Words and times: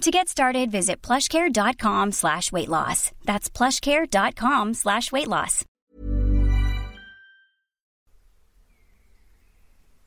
To 0.00 0.10
get 0.10 0.28
started, 0.28 0.70
visit 0.70 1.06
plushcare.com 1.06 2.12
slash 2.12 2.52
weight 2.52 2.68
loss. 2.68 3.12
That's 3.24 3.56
plushcare.com 3.56 4.74
slash 4.74 5.12
weight 5.12 5.28
loss. 5.28 5.64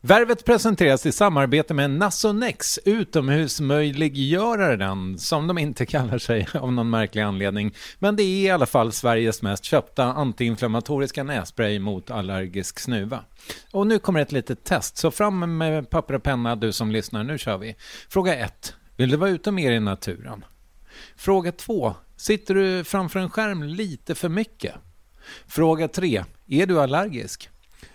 Värvet 0.01 0.45
presenteras 0.45 1.05
i 1.05 1.11
samarbete 1.11 1.73
med 1.73 1.91
Nasonex, 1.91 2.79
utomhusmöjliggöraren, 2.85 5.17
som 5.17 5.47
de 5.47 5.57
inte 5.57 5.85
kallar 5.85 6.17
sig 6.17 6.47
av 6.53 6.73
någon 6.73 6.89
märklig 6.89 7.21
anledning. 7.21 7.75
Men 7.99 8.15
det 8.15 8.23
är 8.23 8.45
i 8.45 8.49
alla 8.49 8.65
fall 8.65 8.91
Sveriges 8.91 9.41
mest 9.41 9.63
köpta 9.63 10.05
antiinflammatoriska 10.05 11.23
nässpray 11.23 11.79
mot 11.79 12.11
allergisk 12.11 12.79
snuva. 12.79 13.23
Och 13.71 13.87
nu 13.87 13.99
kommer 13.99 14.21
ett 14.21 14.31
litet 14.31 14.63
test, 14.63 14.97
så 14.97 15.11
fram 15.11 15.57
med 15.57 15.89
papper 15.89 16.13
och 16.13 16.23
penna 16.23 16.55
du 16.55 16.71
som 16.71 16.91
lyssnar, 16.91 17.23
nu 17.23 17.37
kör 17.37 17.57
vi. 17.57 17.75
Fråga 18.09 18.35
1. 18.35 18.75
Vill 18.97 19.09
du 19.09 19.17
vara 19.17 19.29
ute 19.29 19.51
mer 19.51 19.71
i 19.71 19.79
naturen? 19.79 20.45
Fråga 21.15 21.51
2. 21.51 21.95
Sitter 22.15 22.55
du 22.55 22.83
framför 22.83 23.19
en 23.19 23.29
skärm 23.29 23.63
lite 23.63 24.15
för 24.15 24.29
mycket? 24.29 24.75
Fråga 25.47 25.87
3. 25.87 26.23
Är 26.47 26.65
du 26.65 26.81
allergisk? 26.81 27.49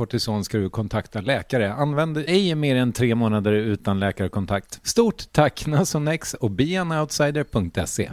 kortison 0.00 0.44
ska 0.44 0.58
du 0.58 0.70
kontakta 0.70 1.20
läkare. 1.20 1.72
Använd 1.72 2.16
ej 2.16 2.54
mer 2.54 2.76
än 2.76 2.92
tre 2.92 3.14
månader 3.14 3.52
utan 3.52 4.00
läkarkontakt. 4.00 4.80
Stort 4.82 5.32
tack 5.32 5.66
Nasonex 5.66 6.34
och 6.34 6.50
beanoutsider.se. 6.50 8.10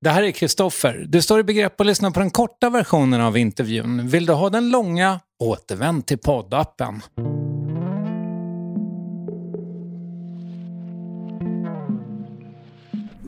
Det 0.00 0.10
här 0.10 0.22
är 0.22 0.30
Kristoffer. 0.30 1.04
Du 1.08 1.22
står 1.22 1.40
i 1.40 1.42
begrepp 1.42 1.80
att 1.80 1.86
lyssna 1.86 2.10
på 2.10 2.20
den 2.20 2.30
korta 2.30 2.70
versionen 2.70 3.20
av 3.20 3.36
intervjun. 3.36 4.08
Vill 4.08 4.26
du 4.26 4.32
ha 4.32 4.50
den 4.50 4.70
långa? 4.70 5.20
Återvänd 5.38 6.06
till 6.06 6.18
poddappen. 6.18 7.00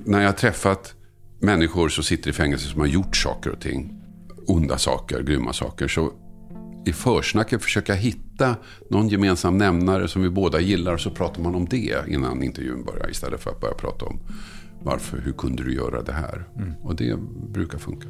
När 0.04 0.20
jag 0.20 0.28
har 0.28 0.32
träffat 0.32 0.94
människor 1.40 1.88
som 1.88 2.04
sitter 2.04 2.30
i 2.30 2.32
fängelse 2.32 2.68
som 2.68 2.80
har 2.80 2.86
gjort 2.86 3.16
saker 3.16 3.50
och 3.50 3.60
ting 3.60 4.03
onda 4.46 4.78
saker, 4.78 5.22
grymma 5.22 5.52
saker. 5.52 5.88
Så 5.88 6.12
i 6.86 6.92
försnacket 6.92 7.62
försöka 7.62 7.94
hitta 7.94 8.56
någon 8.90 9.08
gemensam 9.08 9.58
nämnare 9.58 10.08
som 10.08 10.22
vi 10.22 10.30
båda 10.30 10.60
gillar. 10.60 10.92
Och 10.92 11.00
så 11.00 11.10
pratar 11.10 11.42
man 11.42 11.54
om 11.54 11.66
det 11.66 11.96
innan 12.08 12.42
intervjun 12.42 12.84
börjar. 12.84 13.10
Istället 13.10 13.40
för 13.40 13.50
att 13.50 13.60
börja 13.60 13.74
prata 13.74 14.04
om 14.04 14.20
varför, 14.82 15.18
hur 15.18 15.32
kunde 15.32 15.64
du 15.64 15.74
göra 15.74 16.02
det 16.02 16.12
här? 16.12 16.44
Mm. 16.56 16.72
Och 16.82 16.96
det 16.96 17.18
brukar 17.52 17.78
funka. 17.78 18.08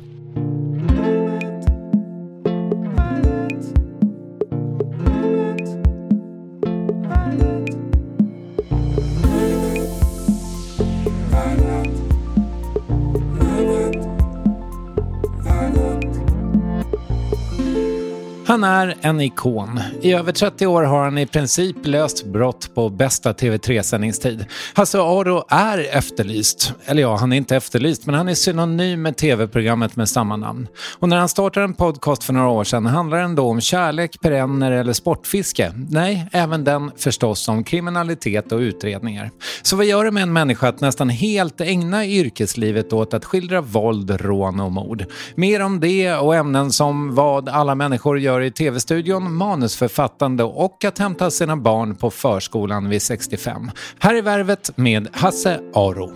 Han 18.64 18.88
är 18.88 18.94
en 19.00 19.20
ikon. 19.20 19.80
I 20.02 20.12
över 20.12 20.32
30 20.32 20.66
år 20.66 20.82
har 20.82 21.04
han 21.04 21.18
i 21.18 21.26
princip 21.26 21.76
löst 21.82 22.26
brott 22.26 22.74
på 22.74 22.88
bästa 22.88 23.32
TV3-sändningstid. 23.32 24.44
Hasse 24.74 24.98
Aro 24.98 25.44
är 25.48 25.96
efterlyst. 25.96 26.74
Eller 26.84 27.02
ja, 27.02 27.16
han 27.16 27.32
är 27.32 27.36
inte 27.36 27.56
efterlyst, 27.56 28.06
men 28.06 28.14
han 28.14 28.28
är 28.28 28.34
synonym 28.34 29.02
med 29.02 29.16
TV-programmet 29.16 29.96
med 29.96 30.08
samma 30.08 30.36
namn. 30.36 30.68
Och 30.98 31.08
när 31.08 31.16
han 31.16 31.28
startade 31.28 31.64
en 31.64 31.74
podcast 31.74 32.24
för 32.24 32.32
några 32.32 32.48
år 32.48 32.64
sedan 32.64 32.86
handlade 32.86 33.22
den 33.22 33.34
då 33.34 33.48
om 33.48 33.60
kärlek, 33.60 34.20
perenner 34.20 34.72
eller 34.72 34.92
sportfiske. 34.92 35.72
Nej, 35.88 36.28
även 36.32 36.64
den 36.64 36.90
förstås 36.96 37.48
om 37.48 37.64
kriminalitet 37.64 38.52
och 38.52 38.58
utredningar. 38.58 39.30
Så 39.62 39.76
vad 39.76 39.86
gör 39.86 40.04
det 40.04 40.10
med 40.10 40.22
en 40.22 40.32
människa 40.32 40.68
att 40.68 40.80
nästan 40.80 41.08
helt 41.08 41.60
ägna 41.60 42.06
yrkeslivet 42.06 42.92
åt 42.92 43.14
att 43.14 43.24
skildra 43.24 43.60
våld, 43.60 44.20
rån 44.20 44.60
och 44.60 44.72
mord? 44.72 45.04
Mer 45.34 45.62
om 45.62 45.80
det 45.80 46.14
och 46.14 46.34
ämnen 46.34 46.72
som 46.72 47.14
vad 47.14 47.48
alla 47.48 47.74
människor 47.74 48.18
gör 48.18 48.40
i 48.40 48.53
tv-studion, 48.54 49.34
manusförfattande 49.34 50.44
och 50.44 50.84
att 50.84 50.98
hämta 50.98 51.30
sina 51.30 51.56
barn 51.56 51.96
på 51.96 52.10
förskolan 52.10 52.88
vid 52.88 53.02
65. 53.02 53.70
Här 53.98 54.14
är 54.14 54.22
Värvet 54.22 54.76
med 54.76 55.08
Hasse 55.12 55.60
Aro. 55.74 56.12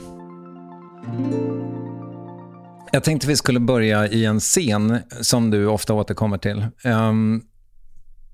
Jag 2.93 3.05
tänkte 3.05 3.27
vi 3.27 3.37
skulle 3.37 3.61
börja 3.61 4.09
i 4.09 4.25
en 4.25 4.41
scen 4.41 4.99
som 5.21 5.51
du 5.51 5.67
ofta 5.67 5.95
återkommer 5.95 6.39
till. 6.39 6.67
Um, 6.85 7.43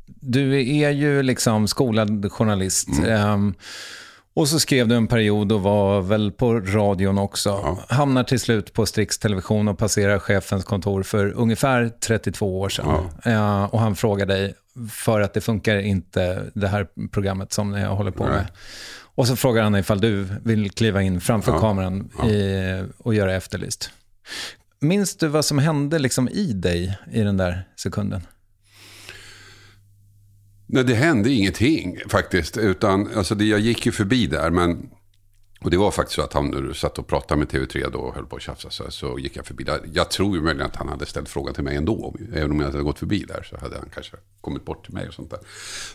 du 0.06 0.60
är 0.82 0.90
ju 0.90 1.22
liksom 1.22 1.68
skolad 1.68 2.32
journalist. 2.32 2.88
Mm. 2.88 3.30
Um, 3.30 3.54
och 4.34 4.48
så 4.48 4.60
skrev 4.60 4.88
du 4.88 4.94
en 4.94 5.06
period 5.06 5.52
och 5.52 5.62
var 5.62 6.00
väl 6.00 6.32
på 6.32 6.60
radion 6.60 7.18
också. 7.18 7.48
Ja. 7.48 7.84
Hamnar 7.88 8.24
till 8.24 8.40
slut 8.40 8.72
på 8.72 8.86
Strix 8.86 9.18
Television 9.18 9.68
och 9.68 9.78
passerar 9.78 10.18
chefens 10.18 10.64
kontor 10.64 11.02
för 11.02 11.32
ungefär 11.32 11.88
32 12.00 12.60
år 12.60 12.68
sedan. 12.68 13.08
Ja. 13.24 13.32
Uh, 13.32 13.64
och 13.64 13.80
han 13.80 13.96
frågar 13.96 14.26
dig, 14.26 14.54
för 14.90 15.20
att 15.20 15.34
det 15.34 15.40
funkar 15.40 15.76
inte 15.76 16.42
det 16.54 16.68
här 16.68 16.86
programmet 17.10 17.52
som 17.52 17.74
jag 17.74 17.90
håller 17.90 18.10
på 18.10 18.24
Nej. 18.24 18.32
med. 18.32 18.46
Och 19.16 19.26
så 19.26 19.36
frågar 19.36 19.62
han 19.62 19.76
ifall 19.76 20.00
du 20.00 20.26
vill 20.44 20.70
kliva 20.70 21.02
in 21.02 21.20
framför 21.20 21.58
kameran 21.60 22.10
i, 22.24 22.84
och 22.98 23.14
göra 23.14 23.34
Efterlyst. 23.34 23.90
Minns 24.80 25.16
du 25.16 25.28
vad 25.28 25.44
som 25.44 25.58
hände 25.58 25.98
liksom 25.98 26.28
i 26.28 26.52
dig 26.52 26.98
i 27.12 27.20
den 27.20 27.36
där 27.36 27.68
sekunden? 27.76 28.22
Nej, 30.66 30.84
det 30.84 30.94
hände 30.94 31.30
ingenting 31.30 32.00
faktiskt. 32.08 32.56
Utan, 32.56 33.08
alltså 33.16 33.34
det, 33.34 33.44
jag 33.44 33.60
gick 33.60 33.86
ju 33.86 33.92
förbi 33.92 34.26
där, 34.26 34.50
men 34.50 34.90
Och 35.64 35.70
det 35.70 35.76
var 35.76 35.90
faktiskt 35.90 36.16
så 36.16 36.22
att 36.22 36.32
han 36.32 36.74
satt 36.74 36.98
och 36.98 37.06
pratade 37.06 37.38
med 37.38 37.48
TV3 37.48 37.90
då 37.90 37.98
och 37.98 38.14
höll 38.14 38.26
på 38.26 38.36
att 38.36 38.42
tjafsa. 38.42 38.70
Så, 38.70 38.90
så 38.90 39.18
gick 39.18 39.36
jag 39.36 39.46
förbi 39.46 39.64
där. 39.64 39.80
Jag 39.92 40.10
tror 40.10 40.36
ju 40.36 40.42
möjligen 40.42 40.66
att 40.66 40.76
han 40.76 40.88
hade 40.88 41.06
ställt 41.06 41.28
frågan 41.28 41.54
till 41.54 41.64
mig 41.64 41.76
ändå. 41.76 42.14
Även 42.34 42.50
om 42.50 42.60
jag 42.60 42.66
hade 42.66 42.82
gått 42.82 42.98
förbi 42.98 43.24
där 43.28 43.42
så 43.50 43.56
hade 43.56 43.76
han 43.76 43.88
kanske 43.94 44.16
kommit 44.40 44.64
bort 44.64 44.84
till 44.84 44.94
mig 44.94 45.08
och 45.08 45.14
sånt 45.14 45.30
där. 45.30 45.40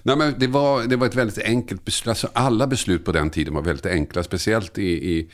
Nej, 0.04 0.18
men 0.18 0.36
det, 0.38 0.48
var, 0.48 0.84
det 0.84 0.96
var 0.96 1.08
ett 1.08 1.16
väldigt 1.16 1.38
enkelt 1.38 1.86
beslut. 1.86 2.10
Alltså, 2.10 2.30
alla 2.34 2.68
beslut 2.68 3.06
på 3.06 3.12
den 3.12 3.30
tiden 3.30 3.54
var 3.54 3.62
väldigt 3.62 3.86
enkla. 3.86 4.24
Speciellt 4.24 4.78
i, 4.78 5.14
i, 5.14 5.30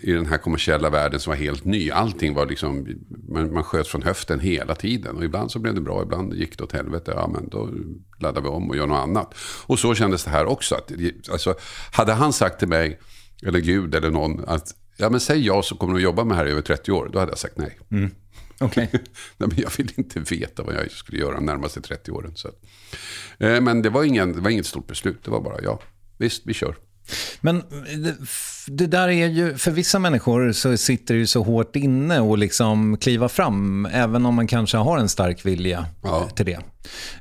i 0.00 0.12
den 0.12 0.26
här 0.26 0.38
kommersiella 0.38 0.90
världen 0.90 1.20
som 1.20 1.30
var 1.30 1.36
helt 1.36 1.64
ny. 1.64 1.90
Allting 1.90 2.34
var 2.34 2.46
liksom, 2.46 2.86
man, 3.28 3.52
man 3.52 3.64
sköt 3.64 3.88
från 3.88 4.02
höften 4.02 4.40
hela 4.40 4.74
tiden. 4.74 5.16
Och 5.16 5.24
ibland 5.24 5.50
så 5.50 5.58
blev 5.58 5.74
det 5.74 5.80
bra, 5.80 6.02
ibland 6.02 6.34
gick 6.34 6.58
det 6.58 6.64
åt 6.64 6.72
helvete. 6.72 7.12
Ja, 7.16 7.28
men 7.28 7.48
då 7.48 7.70
laddar 8.20 8.42
vi 8.42 8.48
om 8.48 8.70
och 8.70 8.76
gör 8.76 8.86
något 8.86 9.02
annat. 9.02 9.34
Och 9.66 9.78
så 9.78 9.94
kändes 9.94 10.24
det 10.24 10.30
här 10.30 10.46
också. 10.46 10.74
Att, 10.74 10.92
alltså, 11.30 11.54
hade 11.92 12.12
han 12.12 12.32
sagt 12.32 12.58
till 12.58 12.68
mig 12.68 12.98
eller 13.42 13.58
Gud 13.58 13.94
eller 13.94 14.10
någon, 14.10 14.44
att 14.46 14.74
ja, 14.96 15.10
men 15.10 15.20
säg 15.20 15.46
ja 15.46 15.62
så 15.62 15.76
kommer 15.76 15.94
du 15.94 15.98
att 15.98 16.04
jobba 16.04 16.24
med 16.24 16.36
det 16.36 16.38
här 16.38 16.46
i 16.46 16.50
över 16.50 16.62
30 16.62 16.92
år. 16.92 17.10
Då 17.12 17.18
hade 17.18 17.32
jag 17.32 17.38
sagt 17.38 17.58
nej. 17.58 17.78
Mm. 17.90 18.10
Okay. 18.60 18.86
nej 19.36 19.48
men 19.48 19.54
jag 19.56 19.70
vill 19.76 19.92
inte 19.96 20.20
veta 20.20 20.62
vad 20.62 20.74
jag 20.74 20.90
skulle 20.90 21.18
göra 21.18 21.34
de 21.34 21.46
närmaste 21.46 21.80
30 21.80 22.10
åren. 22.10 22.32
Så. 22.34 22.48
Eh, 23.38 23.60
men 23.60 23.82
det 23.82 23.90
var, 23.90 24.04
ingen, 24.04 24.32
det 24.32 24.40
var 24.40 24.50
inget 24.50 24.66
stort 24.66 24.86
beslut, 24.86 25.24
det 25.24 25.30
var 25.30 25.40
bara 25.40 25.62
ja, 25.62 25.80
visst 26.18 26.42
vi 26.46 26.54
kör. 26.54 26.76
Men 27.40 27.62
det, 28.66 28.86
där 28.86 29.08
är 29.08 29.28
ju, 29.28 29.56
för 29.56 29.70
vissa 29.70 29.98
människor 29.98 30.52
så 30.52 30.76
sitter 30.76 31.14
det 31.14 31.20
ju 31.20 31.26
så 31.26 31.42
hårt 31.42 31.76
inne 31.76 32.20
och 32.20 32.38
liksom 32.38 32.96
kliva 32.96 33.28
fram, 33.28 33.86
även 33.86 34.26
om 34.26 34.34
man 34.34 34.46
kanske 34.46 34.76
har 34.76 34.98
en 34.98 35.08
stark 35.08 35.46
vilja 35.46 35.86
ja. 36.02 36.28
till 36.28 36.46
det. 36.46 36.58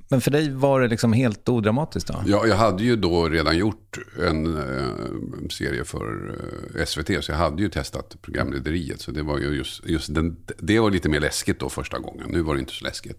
Men 0.09 0.21
för 0.21 0.31
dig 0.31 0.51
var 0.51 0.81
det 0.81 0.87
liksom 0.87 1.13
helt 1.13 1.49
odramatiskt 1.49 2.07
då? 2.07 2.23
Ja, 2.25 2.47
jag 2.47 2.55
hade 2.55 2.83
ju 2.83 2.95
då 2.95 3.29
redan 3.29 3.57
gjort 3.57 3.97
en 4.27 4.57
äh, 4.57 5.47
serie 5.49 5.83
för 5.85 6.35
eh, 6.79 6.85
SVT, 6.85 7.23
så 7.23 7.31
jag 7.31 7.37
hade 7.37 7.61
ju 7.61 7.69
testat 7.69 8.15
programlederiet. 8.21 9.01
Så 9.01 9.11
det 9.11 9.23
var 9.23 9.39
ju 9.39 9.49
just, 9.49 9.85
just 9.85 10.15
den, 10.15 10.37
det 10.57 10.79
var 10.79 10.91
lite 10.91 11.09
mer 11.09 11.19
läskigt 11.19 11.59
då 11.59 11.69
första 11.69 11.99
gången. 11.99 12.27
Nu 12.29 12.41
var 12.41 12.53
det 12.53 12.59
inte 12.59 12.73
så 12.73 12.83
läskigt. 12.83 13.17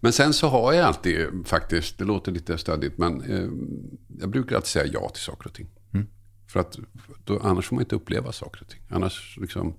Men 0.00 0.12
sen 0.12 0.32
så 0.32 0.48
har 0.48 0.72
jag 0.72 0.86
alltid 0.86 1.26
faktiskt, 1.44 1.98
det 1.98 2.04
låter 2.04 2.32
lite 2.32 2.58
stödigt, 2.58 2.98
men 2.98 3.20
eh, 3.20 3.48
jag 4.20 4.30
brukar 4.30 4.56
alltid 4.56 4.68
säga 4.68 4.86
ja 4.92 5.08
till 5.08 5.22
saker 5.22 5.48
och 5.48 5.54
ting. 5.54 5.68
För 6.52 6.60
att 6.60 6.78
då, 7.24 7.40
annars 7.42 7.66
får 7.66 7.76
man 7.76 7.82
inte 7.82 7.96
uppleva 7.96 8.32
saker 8.32 8.62
och 8.62 8.68
ting. 8.68 8.80
Annars 8.88 9.38
liksom... 9.40 9.74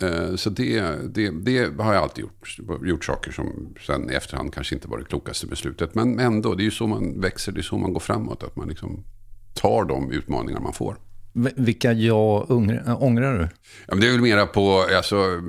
Eh, 0.00 0.34
så 0.34 0.50
det, 0.50 0.80
det, 1.14 1.30
det, 1.30 1.82
har 1.82 1.94
jag 1.94 2.02
alltid 2.02 2.22
gjort. 2.22 2.58
Gjort 2.82 3.04
saker 3.04 3.32
som 3.32 3.74
sen 3.86 4.10
i 4.10 4.14
efterhand 4.14 4.54
kanske 4.54 4.74
inte 4.74 4.88
var 4.88 4.98
det 4.98 5.04
klokaste 5.04 5.46
beslutet. 5.46 5.94
Men 5.94 6.18
ändå, 6.18 6.54
det 6.54 6.62
är 6.62 6.64
ju 6.64 6.70
så 6.70 6.86
man 6.86 7.20
växer, 7.20 7.52
det 7.52 7.60
är 7.60 7.62
så 7.62 7.78
man 7.78 7.92
går 7.92 8.00
framåt. 8.00 8.42
Att 8.42 8.56
man 8.56 8.68
liksom 8.68 9.04
tar 9.54 9.84
de 9.84 10.10
utmaningar 10.10 10.60
man 10.60 10.72
får. 10.72 10.96
Vilka 11.34 11.92
jag 11.92 12.50
ångrar 12.50 13.38
du? 13.38 13.48
Ja, 13.86 13.94
men 13.94 14.00
det 14.00 14.06
är 14.06 14.12
väl 14.12 14.20
mera 14.20 14.46
på, 14.46 14.86
alltså, 14.96 15.40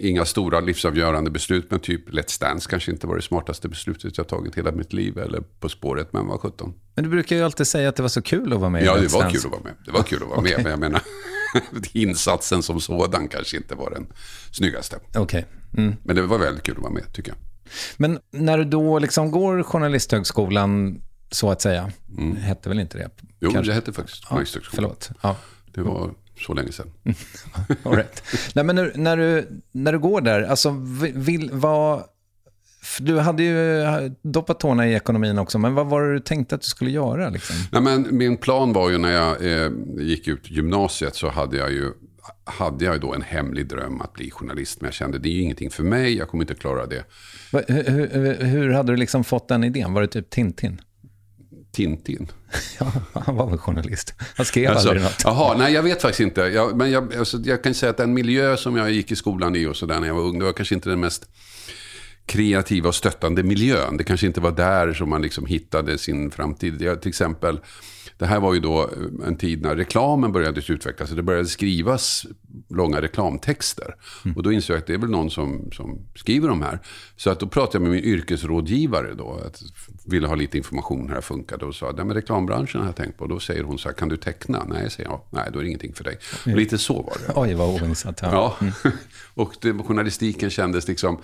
inga 0.00 0.24
stora 0.24 0.60
livsavgörande 0.60 1.30
beslut, 1.30 1.70
men 1.70 1.80
typ 1.80 2.10
Let's 2.10 2.40
Dance 2.40 2.70
kanske 2.70 2.90
inte 2.90 3.06
var 3.06 3.16
det 3.16 3.22
smartaste 3.22 3.68
beslutet 3.68 4.18
jag 4.18 4.28
tagit 4.28 4.54
hela 4.54 4.72
mitt 4.72 4.92
liv, 4.92 5.18
eller 5.18 5.40
På 5.40 5.68
spåret, 5.68 6.12
men 6.12 6.26
var 6.26 6.38
17. 6.38 6.74
Men 6.94 7.04
du 7.04 7.10
brukar 7.10 7.36
ju 7.36 7.42
alltid 7.42 7.66
säga 7.66 7.88
att 7.88 7.96
det 7.96 8.02
var 8.02 8.08
så 8.08 8.22
kul 8.22 8.52
att 8.52 8.60
vara 8.60 8.70
med 8.70 8.84
Ja, 8.84 8.96
det 8.96 9.12
var 9.12 9.30
kul 9.30 9.40
att 9.44 9.50
vara 9.50 9.62
med. 9.62 9.72
Det 9.86 9.92
var 9.92 10.02
kul 10.02 10.22
att 10.22 10.28
vara 10.28 10.40
okay. 10.40 10.54
med, 10.56 10.62
men 10.62 10.70
jag 10.70 10.80
menar, 10.80 11.02
insatsen 11.92 12.62
som 12.62 12.80
sådan 12.80 13.28
kanske 13.28 13.56
inte 13.56 13.74
var 13.74 13.90
den 13.90 14.06
snyggaste. 14.50 14.96
Okay. 15.18 15.44
Mm. 15.76 15.94
Men 16.02 16.16
det 16.16 16.22
var 16.22 16.38
väldigt 16.38 16.62
kul 16.62 16.76
att 16.76 16.82
vara 16.82 16.92
med, 16.92 17.12
tycker 17.12 17.30
jag. 17.30 17.38
Men 17.96 18.18
när 18.30 18.58
du 18.58 18.64
då 18.64 18.98
liksom 18.98 19.30
går 19.30 19.62
Journalisthögskolan, 19.62 21.00
så 21.34 21.50
att 21.50 21.62
säga. 21.62 21.90
Mm. 22.18 22.36
Hette 22.36 22.68
väl 22.68 22.78
inte 22.78 22.98
det? 22.98 23.10
Jo, 23.40 23.50
Kanske? 23.50 23.70
det 23.70 23.74
hette 23.74 23.92
faktiskt 23.92 24.24
ja, 24.30 24.44
Förlåt. 24.72 25.10
Ja. 25.22 25.36
Det 25.74 25.82
var 25.82 26.10
så 26.46 26.54
länge 26.54 26.72
sedan. 26.72 26.92
All 27.82 27.96
right. 27.96 28.22
Nej, 28.54 28.64
men 28.64 28.76
när, 28.76 28.92
när, 28.94 29.16
du, 29.16 29.62
när 29.72 29.92
du 29.92 29.98
går 29.98 30.20
där, 30.20 30.42
alltså, 30.42 30.76
vill, 31.14 31.50
vad, 31.52 32.04
du 32.98 33.18
hade 33.18 33.42
ju 33.42 33.84
doppat 34.22 34.60
tårna 34.60 34.88
i 34.88 34.94
ekonomin 34.94 35.38
också, 35.38 35.58
men 35.58 35.74
vad 35.74 35.86
var 35.86 36.02
det 36.02 36.12
du 36.12 36.20
tänkte 36.20 36.54
att 36.54 36.60
du 36.60 36.68
skulle 36.68 36.90
göra? 36.90 37.28
Liksom? 37.28 37.56
Nej, 37.72 37.82
men 37.82 38.16
min 38.16 38.36
plan 38.36 38.72
var 38.72 38.90
ju 38.90 38.98
när 38.98 39.12
jag 39.12 39.64
eh, 39.64 39.70
gick 39.98 40.28
ut 40.28 40.50
gymnasiet 40.50 41.16
så 41.16 41.28
hade 41.28 41.56
jag 41.56 41.72
ju 41.72 41.92
hade 42.44 42.84
jag 42.84 43.00
då 43.00 43.14
en 43.14 43.22
hemlig 43.22 43.68
dröm 43.68 44.00
att 44.00 44.12
bli 44.12 44.30
journalist. 44.30 44.80
Men 44.80 44.86
jag 44.86 44.94
kände 44.94 45.18
det 45.18 45.28
är 45.28 45.32
ju 45.32 45.40
ingenting 45.40 45.70
för 45.70 45.82
mig, 45.82 46.16
jag 46.16 46.28
kommer 46.28 46.44
inte 46.44 46.54
klara 46.54 46.86
det. 46.86 47.04
Hur, 47.52 47.90
hur, 47.90 48.44
hur 48.44 48.70
hade 48.70 48.92
du 48.92 48.96
liksom 48.96 49.24
fått 49.24 49.48
den 49.48 49.64
idén? 49.64 49.92
Var 49.92 50.00
det 50.00 50.08
typ 50.08 50.30
Tintin? 50.30 50.80
Tintin. 51.72 52.28
Ja, 52.80 52.92
han 53.12 53.36
var 53.36 53.50
väl 53.50 53.58
journalist. 53.58 54.14
Han 54.36 54.46
skrev 54.46 54.70
alltså, 54.70 54.88
aldrig 54.88 55.04
något. 55.04 55.20
Jaha, 55.24 55.56
nej 55.58 55.72
jag 55.72 55.82
vet 55.82 56.02
faktiskt 56.02 56.20
inte. 56.20 56.40
Jag, 56.40 56.76
men 56.76 56.90
jag, 56.90 57.14
alltså, 57.14 57.38
jag 57.44 57.62
kan 57.62 57.74
säga 57.74 57.90
att 57.90 57.96
den 57.96 58.14
miljö 58.14 58.56
som 58.56 58.76
jag 58.76 58.90
gick 58.90 59.12
i 59.12 59.16
skolan 59.16 59.56
i 59.56 59.66
och 59.66 59.76
sådär 59.76 60.00
när 60.00 60.06
jag 60.06 60.14
var 60.14 60.22
ung, 60.22 60.38
det 60.38 60.44
var 60.44 60.52
kanske 60.52 60.74
inte 60.74 60.88
den 60.88 61.00
mest 61.00 61.28
kreativa 62.32 62.88
och 62.88 62.94
stöttande 62.94 63.42
miljön. 63.42 63.96
Det 63.96 64.04
kanske 64.04 64.26
inte 64.26 64.40
var 64.40 64.52
där 64.52 64.92
som 64.92 65.08
man 65.08 65.22
liksom 65.22 65.46
hittade 65.46 65.98
sin 65.98 66.30
framtid. 66.30 66.82
Jag, 66.82 67.02
till 67.02 67.08
exempel 67.08 67.60
det 68.22 68.26
här 68.26 68.40
var 68.40 68.54
ju 68.54 68.60
då 68.60 68.82
eh, 68.82 69.26
en 69.26 69.36
tid 69.36 69.62
när 69.62 69.76
reklamen 69.76 70.32
började 70.32 70.72
utvecklas. 70.72 71.10
Det 71.10 71.22
började 71.22 71.48
skrivas 71.48 72.26
långa 72.68 73.02
reklamtexter. 73.02 73.94
Mm. 74.24 74.36
Och 74.36 74.42
då 74.42 74.52
insåg 74.52 74.74
jag 74.74 74.80
att 74.80 74.86
det 74.86 74.94
är 74.94 74.98
väl 74.98 75.10
någon 75.10 75.30
som, 75.30 75.70
som 75.72 75.98
skriver 76.14 76.48
de 76.48 76.62
här. 76.62 76.78
Så 77.16 77.30
att 77.30 77.40
då 77.40 77.46
pratade 77.46 77.76
jag 77.76 77.82
med 77.82 77.90
min 77.90 78.04
yrkesrådgivare 78.04 79.14
då. 79.14 79.40
Att 79.46 79.62
ville 80.04 80.26
ha 80.26 80.34
lite 80.34 80.58
information 80.58 81.08
hur 81.08 81.16
det 81.16 81.22
funkade. 81.22 81.64
Och 81.64 81.74
sa, 81.74 81.92
nej 81.96 82.04
men 82.04 82.14
reklambranschen 82.14 82.80
har 82.80 82.88
jag 82.88 82.96
tänkt 82.96 83.18
på. 83.18 83.26
Då 83.26 83.40
säger 83.40 83.62
hon 83.62 83.78
så 83.78 83.88
här, 83.88 83.96
kan 83.96 84.08
du 84.08 84.16
teckna? 84.16 84.64
Nej, 84.68 84.90
säger 84.90 85.08
jag. 85.10 85.20
Nej, 85.30 85.48
då 85.52 85.58
är 85.58 85.62
det 85.62 85.68
ingenting 85.68 85.94
för 85.94 86.04
dig. 86.04 86.18
Mm. 86.46 86.54
Och 86.54 86.60
lite 86.60 86.78
så 86.78 86.94
var 87.02 87.16
det. 87.26 87.32
Oj, 87.36 87.54
vad 87.54 87.82
oinsatt. 87.82 88.18
Ja. 88.22 88.28
ja. 88.32 88.56
Mm. 88.60 88.72
och 89.34 89.54
det, 89.60 89.72
journalistiken 89.72 90.50
kändes 90.50 90.88
liksom... 90.88 91.18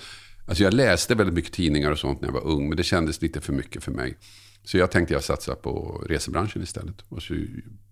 Alltså 0.49 0.65
jag 0.65 0.75
läste 0.75 1.15
väldigt 1.15 1.35
mycket 1.35 1.53
tidningar 1.53 1.91
och 1.91 1.99
sånt 1.99 2.21
när 2.21 2.29
jag 2.29 2.33
var 2.33 2.47
ung. 2.47 2.69
Men 2.69 2.77
det 2.77 2.83
kändes 2.83 3.23
lite 3.23 3.41
för 3.41 3.53
mycket 3.53 3.85
för 3.85 3.93
mig. 3.93 4.17
Så 4.65 4.79
jag 4.79 4.91
tänkte 4.91 5.15
jag 5.15 5.25
satsa 5.25 5.55
på 5.55 6.05
resebranschen 6.09 6.63
istället. 6.63 7.05
Och 7.09 7.23
så 7.23 7.35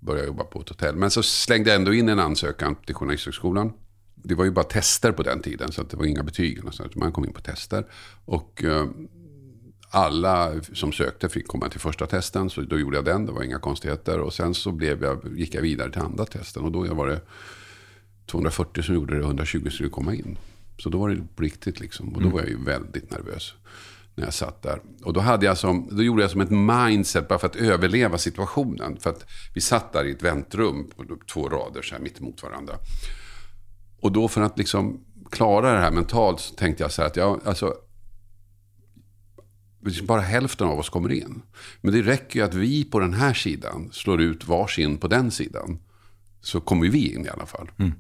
började 0.00 0.22
jag 0.22 0.26
jobba 0.26 0.44
på 0.44 0.60
ett 0.60 0.68
hotell. 0.68 0.96
Men 0.96 1.10
så 1.10 1.22
slängde 1.22 1.70
jag 1.70 1.76
ändå 1.76 1.94
in 1.94 2.08
en 2.08 2.18
ansökan 2.18 2.76
till 2.86 2.94
Journalisthögskolan. 2.94 3.72
Det 4.14 4.34
var 4.34 4.44
ju 4.44 4.50
bara 4.50 4.64
tester 4.64 5.12
på 5.12 5.22
den 5.22 5.42
tiden, 5.42 5.72
så 5.72 5.82
det 5.82 5.96
var 5.96 6.04
inga 6.04 6.22
betyg. 6.22 6.60
Man 6.94 7.12
kom 7.12 7.24
in 7.24 7.32
på 7.32 7.40
tester. 7.40 7.86
Och 8.24 8.64
eh, 8.64 8.86
alla 9.90 10.62
som 10.72 10.92
sökte 10.92 11.28
fick 11.28 11.46
komma 11.46 11.68
till 11.68 11.80
första 11.80 12.06
testen. 12.06 12.50
Så 12.50 12.60
då 12.60 12.78
gjorde 12.78 12.96
jag 12.96 13.04
den, 13.04 13.26
det 13.26 13.32
var 13.32 13.42
inga 13.42 13.58
konstigheter. 13.58 14.20
Och 14.20 14.32
sen 14.32 14.54
så 14.54 14.72
blev 14.72 15.02
jag, 15.02 15.38
gick 15.38 15.54
jag 15.54 15.62
vidare 15.62 15.92
till 15.92 16.02
andra 16.02 16.24
testen. 16.24 16.62
Och 16.62 16.72
då 16.72 16.94
var 16.94 17.06
det 17.06 17.20
240 18.26 18.82
som 18.82 18.94
gjorde 18.94 19.18
det, 19.18 19.24
120 19.24 19.68
skulle 19.70 19.88
komma 19.88 20.14
in. 20.14 20.38
Så 20.78 20.88
då 20.88 20.98
var 20.98 21.08
det 21.08 21.22
på 21.36 21.42
riktigt 21.42 21.80
liksom. 21.80 22.08
Och 22.14 22.22
då 22.22 22.28
var 22.28 22.40
jag 22.40 22.48
ju 22.48 22.64
väldigt 22.64 23.10
nervös 23.10 23.54
när 24.14 24.24
jag 24.24 24.34
satt 24.34 24.62
där. 24.62 24.80
Och 25.02 25.12
då, 25.12 25.20
hade 25.20 25.46
jag 25.46 25.58
som, 25.58 25.88
då 25.90 26.02
gjorde 26.02 26.22
jag 26.22 26.30
som 26.30 26.40
ett 26.40 26.50
mindset 26.50 27.28
bara 27.28 27.38
för 27.38 27.46
att 27.46 27.56
överleva 27.56 28.18
situationen. 28.18 28.96
För 29.00 29.10
att 29.10 29.24
vi 29.54 29.60
satt 29.60 29.92
där 29.92 30.04
i 30.04 30.10
ett 30.10 30.22
väntrum 30.22 30.90
på 30.96 31.04
två 31.32 31.48
rader 31.48 31.82
så 31.82 31.94
här 31.94 32.02
mitt 32.02 32.20
emot 32.20 32.42
varandra. 32.42 32.74
Och 34.00 34.12
då 34.12 34.28
för 34.28 34.40
att 34.40 34.58
liksom 34.58 35.04
klara 35.30 35.72
det 35.72 35.78
här 35.78 35.90
mentalt 35.90 36.40
så 36.40 36.54
tänkte 36.54 36.84
jag 36.84 36.92
så 36.92 37.02
här 37.02 37.08
att 37.08 37.16
jag, 37.16 37.40
alltså, 37.44 37.74
bara 40.02 40.20
hälften 40.20 40.66
av 40.66 40.78
oss 40.78 40.88
kommer 40.88 41.12
in. 41.12 41.42
Men 41.80 41.92
det 41.92 42.02
räcker 42.02 42.38
ju 42.38 42.44
att 42.44 42.54
vi 42.54 42.84
på 42.84 43.00
den 43.00 43.14
här 43.14 43.34
sidan 43.34 43.88
slår 43.92 44.20
ut 44.20 44.48
varsin 44.48 44.98
på 44.98 45.08
den 45.08 45.30
sidan. 45.30 45.78
Så 46.40 46.60
kommer 46.60 46.88
vi 46.88 47.14
in 47.14 47.26
i 47.26 47.28
alla 47.28 47.46
fall. 47.46 47.70
Mm. 47.78 47.92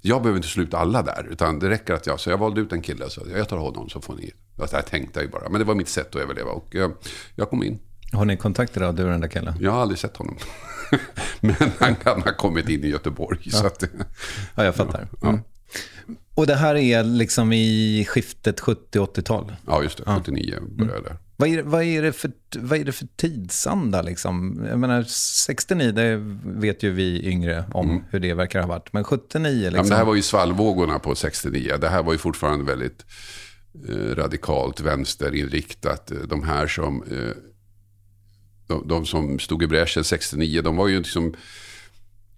Jag 0.00 0.22
behöver 0.22 0.38
inte 0.38 0.48
sluta 0.48 0.78
alla 0.78 1.02
där, 1.02 1.26
utan 1.30 1.58
det 1.58 1.68
räcker 1.68 1.94
att 1.94 2.06
jag, 2.06 2.20
så 2.20 2.30
jag 2.30 2.38
valde 2.38 2.60
ut 2.60 2.72
en 2.72 2.82
kille, 2.82 3.10
så 3.10 3.22
jag 3.34 3.48
tar 3.48 3.56
honom 3.56 3.88
så 3.88 4.00
får 4.00 4.14
ni. 4.14 4.32
Det 4.56 4.72
här 4.72 4.82
tänkte 4.82 5.20
jag 5.20 5.24
ju 5.24 5.30
bara, 5.30 5.48
men 5.48 5.58
det 5.58 5.64
var 5.64 5.74
mitt 5.74 5.88
sätt 5.88 6.16
att 6.16 6.22
överleva 6.22 6.50
och 6.50 6.66
jag, 6.70 6.92
jag 7.34 7.50
kom 7.50 7.62
in. 7.62 7.78
Har 8.12 8.24
ni 8.24 8.36
kontakter 8.36 8.80
då, 8.80 8.92
du 8.92 9.04
och 9.04 9.10
den 9.10 9.20
där 9.20 9.28
killen? 9.28 9.54
Jag 9.60 9.70
har 9.70 9.82
aldrig 9.82 9.98
sett 9.98 10.16
honom. 10.16 10.36
men 11.40 11.54
han 11.78 11.94
kan 11.94 12.22
ha 12.22 12.32
kommit 12.32 12.68
in 12.68 12.84
i 12.84 12.88
Göteborg. 12.88 13.38
Ja, 13.42 13.58
så 13.58 13.66
att, 13.66 13.84
ja 14.54 14.64
jag 14.64 14.74
fattar. 14.74 15.08
Ja. 15.20 15.28
Mm. 15.28 15.40
Och 16.34 16.46
det 16.46 16.54
här 16.54 16.74
är 16.74 17.04
liksom 17.04 17.52
i 17.52 18.06
skiftet 18.08 18.60
70-80-tal? 18.60 19.56
Ja, 19.66 19.82
just 19.82 19.98
det. 19.98 20.04
79 20.04 20.54
ja. 20.54 20.66
började 20.76 20.94
jag 20.94 21.04
där. 21.04 21.16
Vad 21.40 21.48
är, 21.48 21.62
vad, 21.62 21.82
är 21.82 22.02
det 22.02 22.12
för, 22.12 22.32
vad 22.56 22.78
är 22.78 22.84
det 22.84 22.92
för 22.92 23.08
tidsanda? 23.16 24.02
Liksom? 24.02 24.64
Jag 24.68 24.78
menar, 24.78 25.02
69, 25.02 25.92
det 25.92 26.16
vet 26.44 26.82
ju 26.82 26.90
vi 26.90 27.26
yngre 27.28 27.64
om 27.72 27.90
mm. 27.90 28.02
hur 28.10 28.20
det 28.20 28.34
verkar 28.34 28.60
ha 28.60 28.68
varit. 28.68 28.92
Men 28.92 29.04
79? 29.04 29.52
Liksom... 29.52 29.76
Ja, 29.76 29.82
men 29.82 29.90
det 29.90 29.96
här 29.96 30.04
var 30.04 30.14
ju 30.14 30.22
svallvågorna 30.22 30.98
på 30.98 31.14
69. 31.14 31.76
Det 31.80 31.88
här 31.88 32.02
var 32.02 32.12
ju 32.12 32.18
fortfarande 32.18 32.64
väldigt 32.64 33.04
eh, 33.88 33.94
radikalt 33.94 34.80
vänsterinriktat. 34.80 36.12
De 36.28 36.42
här 36.42 36.66
som, 36.66 37.02
eh, 37.02 37.36
de, 38.66 38.88
de, 38.88 39.06
som 39.06 39.38
stod 39.38 39.62
i 39.62 39.66
bräschen 39.66 40.04
69, 40.04 40.62
de 40.62 40.76
var 40.76 40.88
ju 40.88 40.98
liksom 40.98 41.34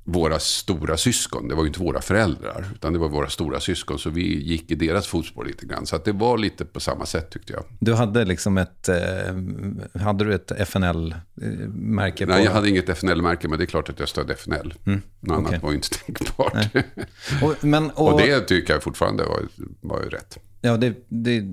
våra 0.04 0.38
stora 0.38 0.96
syskon. 0.96 1.48
Det 1.48 1.54
var 1.54 1.62
ju 1.62 1.68
inte 1.68 1.80
våra 1.80 2.00
föräldrar, 2.00 2.66
utan 2.74 2.92
det 2.92 2.98
var 2.98 3.08
våra 3.08 3.28
stora 3.28 3.60
syskon. 3.60 3.98
Så 3.98 4.10
vi 4.10 4.42
gick 4.42 4.70
i 4.70 4.74
deras 4.74 5.06
fotspår 5.06 5.44
lite 5.44 5.66
grann. 5.66 5.86
Så 5.86 5.98
det 5.98 6.12
var 6.12 6.38
lite 6.38 6.64
på 6.64 6.80
samma 6.80 7.06
sätt 7.06 7.30
tyckte 7.30 7.52
jag. 7.52 7.64
Du 7.80 7.94
hade 7.94 8.24
liksom 8.24 8.58
ett, 8.58 8.88
eh, 8.88 10.02
hade 10.02 10.24
du 10.24 10.34
ett 10.34 10.50
FNL-märke? 10.50 12.26
Nej, 12.26 12.44
jag 12.44 12.52
hade 12.52 12.68
inget 12.68 12.88
FNL-märke, 12.88 13.48
men 13.48 13.58
det 13.58 13.64
är 13.64 13.66
klart 13.66 13.88
att 13.88 13.98
jag 13.98 14.08
stödde 14.08 14.32
FNL. 14.32 14.74
Mm, 14.86 15.02
Något 15.20 15.38
okay. 15.38 15.48
annat 15.48 15.62
var 15.62 15.70
ju 15.70 15.76
inte 15.76 15.88
tänkbart. 16.06 16.56
och, 17.42 17.64
men, 17.64 17.90
och, 17.90 18.08
och, 18.12 18.20
det 18.20 18.40
tycker 18.40 18.72
jag 18.72 18.82
fortfarande 18.82 19.24
var, 19.24 19.42
var 19.80 20.02
ju 20.02 20.08
rätt. 20.08 20.38
Ja, 20.64 20.76
det, 20.76 20.94
det 21.08 21.44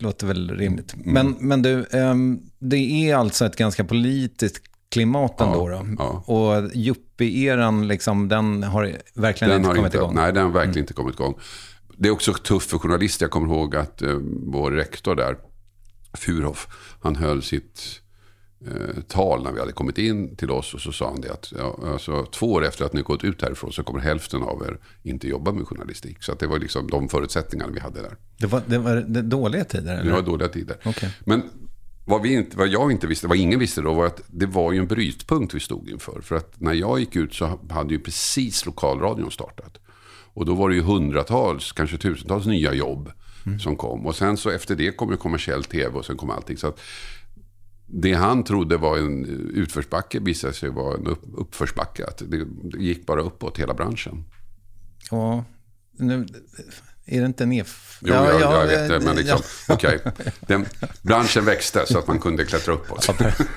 låter 0.00 0.26
väl 0.26 0.50
rimligt. 0.50 0.94
Mm. 0.94 1.12
Men, 1.12 1.36
men 1.48 1.62
du, 1.62 1.86
um, 1.92 2.40
det 2.58 2.76
är 2.76 3.16
alltså 3.16 3.46
ett 3.46 3.56
ganska 3.56 3.84
politiskt 3.84 4.67
klimat 4.90 5.40
ändå. 5.40 5.70
Ja, 5.70 5.76
då. 5.76 5.94
Ja. 5.98 6.22
Och 6.26 6.70
yuppie-eran, 6.74 7.86
liksom, 7.86 8.28
den 8.28 8.62
har 8.62 8.96
verkligen 9.14 9.50
den 9.50 9.60
inte 9.60 9.68
har 9.68 9.74
kommit 9.74 9.86
inte, 9.86 9.96
igång. 9.96 10.14
Nej, 10.14 10.32
den 10.32 10.42
har 10.42 10.50
verkligen 10.50 10.70
mm. 10.70 10.82
inte 10.82 10.94
kommit 10.94 11.14
igång. 11.14 11.38
Det 11.96 12.08
är 12.08 12.12
också 12.12 12.32
tufft 12.32 12.70
för 12.70 12.78
journalister. 12.78 13.24
Jag 13.24 13.30
kommer 13.30 13.54
ihåg 13.54 13.76
att 13.76 14.02
eh, 14.02 14.16
vår 14.46 14.70
rektor 14.70 15.14
där, 15.14 15.36
Furhoff, 16.14 16.68
han 17.00 17.16
höll 17.16 17.42
sitt 17.42 18.00
eh, 18.66 19.02
tal 19.08 19.42
när 19.42 19.52
vi 19.52 19.60
hade 19.60 19.72
kommit 19.72 19.98
in 19.98 20.36
till 20.36 20.50
oss. 20.50 20.74
Och 20.74 20.80
så 20.80 20.92
sa 20.92 21.10
han 21.10 21.20
det 21.20 21.32
att 21.32 21.52
ja, 21.58 21.78
alltså, 21.86 22.26
två 22.26 22.52
år 22.52 22.64
efter 22.64 22.84
att 22.84 22.92
ni 22.92 23.02
gått 23.02 23.24
ut 23.24 23.42
härifrån 23.42 23.72
så 23.72 23.82
kommer 23.82 24.00
hälften 24.00 24.42
av 24.42 24.62
er 24.68 24.78
inte 25.02 25.28
jobba 25.28 25.52
med 25.52 25.66
journalistik. 25.66 26.22
Så 26.22 26.34
det 26.34 26.46
var 26.46 26.58
liksom 26.58 26.90
de 26.90 27.08
förutsättningarna 27.08 27.72
vi 27.72 27.80
hade 27.80 28.02
där. 28.02 28.16
Det 28.38 28.46
var, 28.46 28.62
det 28.66 28.78
var 28.78 29.22
dåliga 29.22 29.64
tider? 29.64 29.94
Eller? 29.94 30.04
Det 30.04 30.12
var 30.12 30.22
dåliga 30.22 30.48
tider. 30.48 30.76
Okay. 30.84 31.10
Men 31.24 31.42
vad, 32.08 32.22
vi 32.22 32.32
inte, 32.32 32.56
vad 32.56 32.68
jag 32.68 32.92
inte 32.92 33.06
visste, 33.06 33.26
vad 33.26 33.36
ingen 33.36 33.58
visste 33.58 33.80
då, 33.80 33.94
var 33.94 34.06
att 34.06 34.20
det 34.26 34.46
var 34.46 34.72
ju 34.72 34.78
en 34.78 34.86
brytpunkt 34.86 35.54
vi 35.54 35.60
stod 35.60 35.88
inför. 35.88 36.20
För 36.20 36.36
att 36.36 36.60
när 36.60 36.74
jag 36.74 37.00
gick 37.00 37.16
ut 37.16 37.34
så 37.34 37.58
hade 37.70 37.94
ju 37.94 38.00
precis 38.00 38.66
lokalradion 38.66 39.30
startat. 39.30 39.78
Och 40.34 40.46
då 40.46 40.54
var 40.54 40.68
det 40.68 40.74
ju 40.74 40.82
hundratals, 40.82 41.72
kanske 41.72 41.98
tusentals 41.98 42.46
nya 42.46 42.74
jobb 42.74 43.12
mm. 43.46 43.60
som 43.60 43.76
kom. 43.76 44.06
Och 44.06 44.16
sen 44.16 44.36
så 44.36 44.50
efter 44.50 44.76
det 44.76 44.96
kom 44.96 45.10
ju 45.10 45.16
kommersiell 45.16 45.64
tv 45.64 45.98
och 45.98 46.04
sen 46.04 46.16
kom 46.16 46.30
allting. 46.30 46.56
Så 46.56 46.66
att 46.66 46.80
det 47.86 48.12
han 48.12 48.44
trodde 48.44 48.76
var 48.76 48.98
en 48.98 49.24
utförsbacke 49.54 50.18
visade 50.20 50.52
sig 50.52 50.70
vara 50.70 50.94
en 50.94 51.06
uppförsbacke. 51.36 52.06
Att 52.06 52.22
det, 52.26 52.44
det 52.62 52.78
gick 52.78 53.06
bara 53.06 53.20
uppåt 53.20 53.58
hela 53.58 53.74
branschen. 53.74 54.24
Ja, 55.10 55.44
nu, 55.98 56.26
är 57.08 57.20
det 57.20 57.26
inte 57.26 57.46
nedf... 57.46 57.98
Jo, 58.00 58.14
ja, 58.14 58.30
jag, 58.32 58.40
ja, 58.40 58.60
jag 58.60 58.66
vet 58.66 58.88
det, 58.88 59.00
men 59.00 59.16
liksom, 59.16 59.38
ja. 59.68 59.74
okej. 59.74 60.00
Okay. 60.46 60.64
branschen 61.02 61.44
växte 61.44 61.86
så 61.86 61.98
att 61.98 62.06
man 62.06 62.18
kunde 62.18 62.44
klättra 62.44 62.74
uppåt. 62.74 63.04
Ja, 63.08 63.14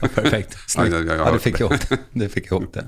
perfekt, 0.08 0.58
snyggt. 0.68 0.96
Ja, 1.08 1.16
ja, 1.16 1.32
du 1.32 1.40
fick 1.40 1.60
ihop 1.60 1.90
det. 1.90 1.98
Du 2.12 2.30
fick 2.30 2.46
ihop 2.46 2.74
det. 2.74 2.86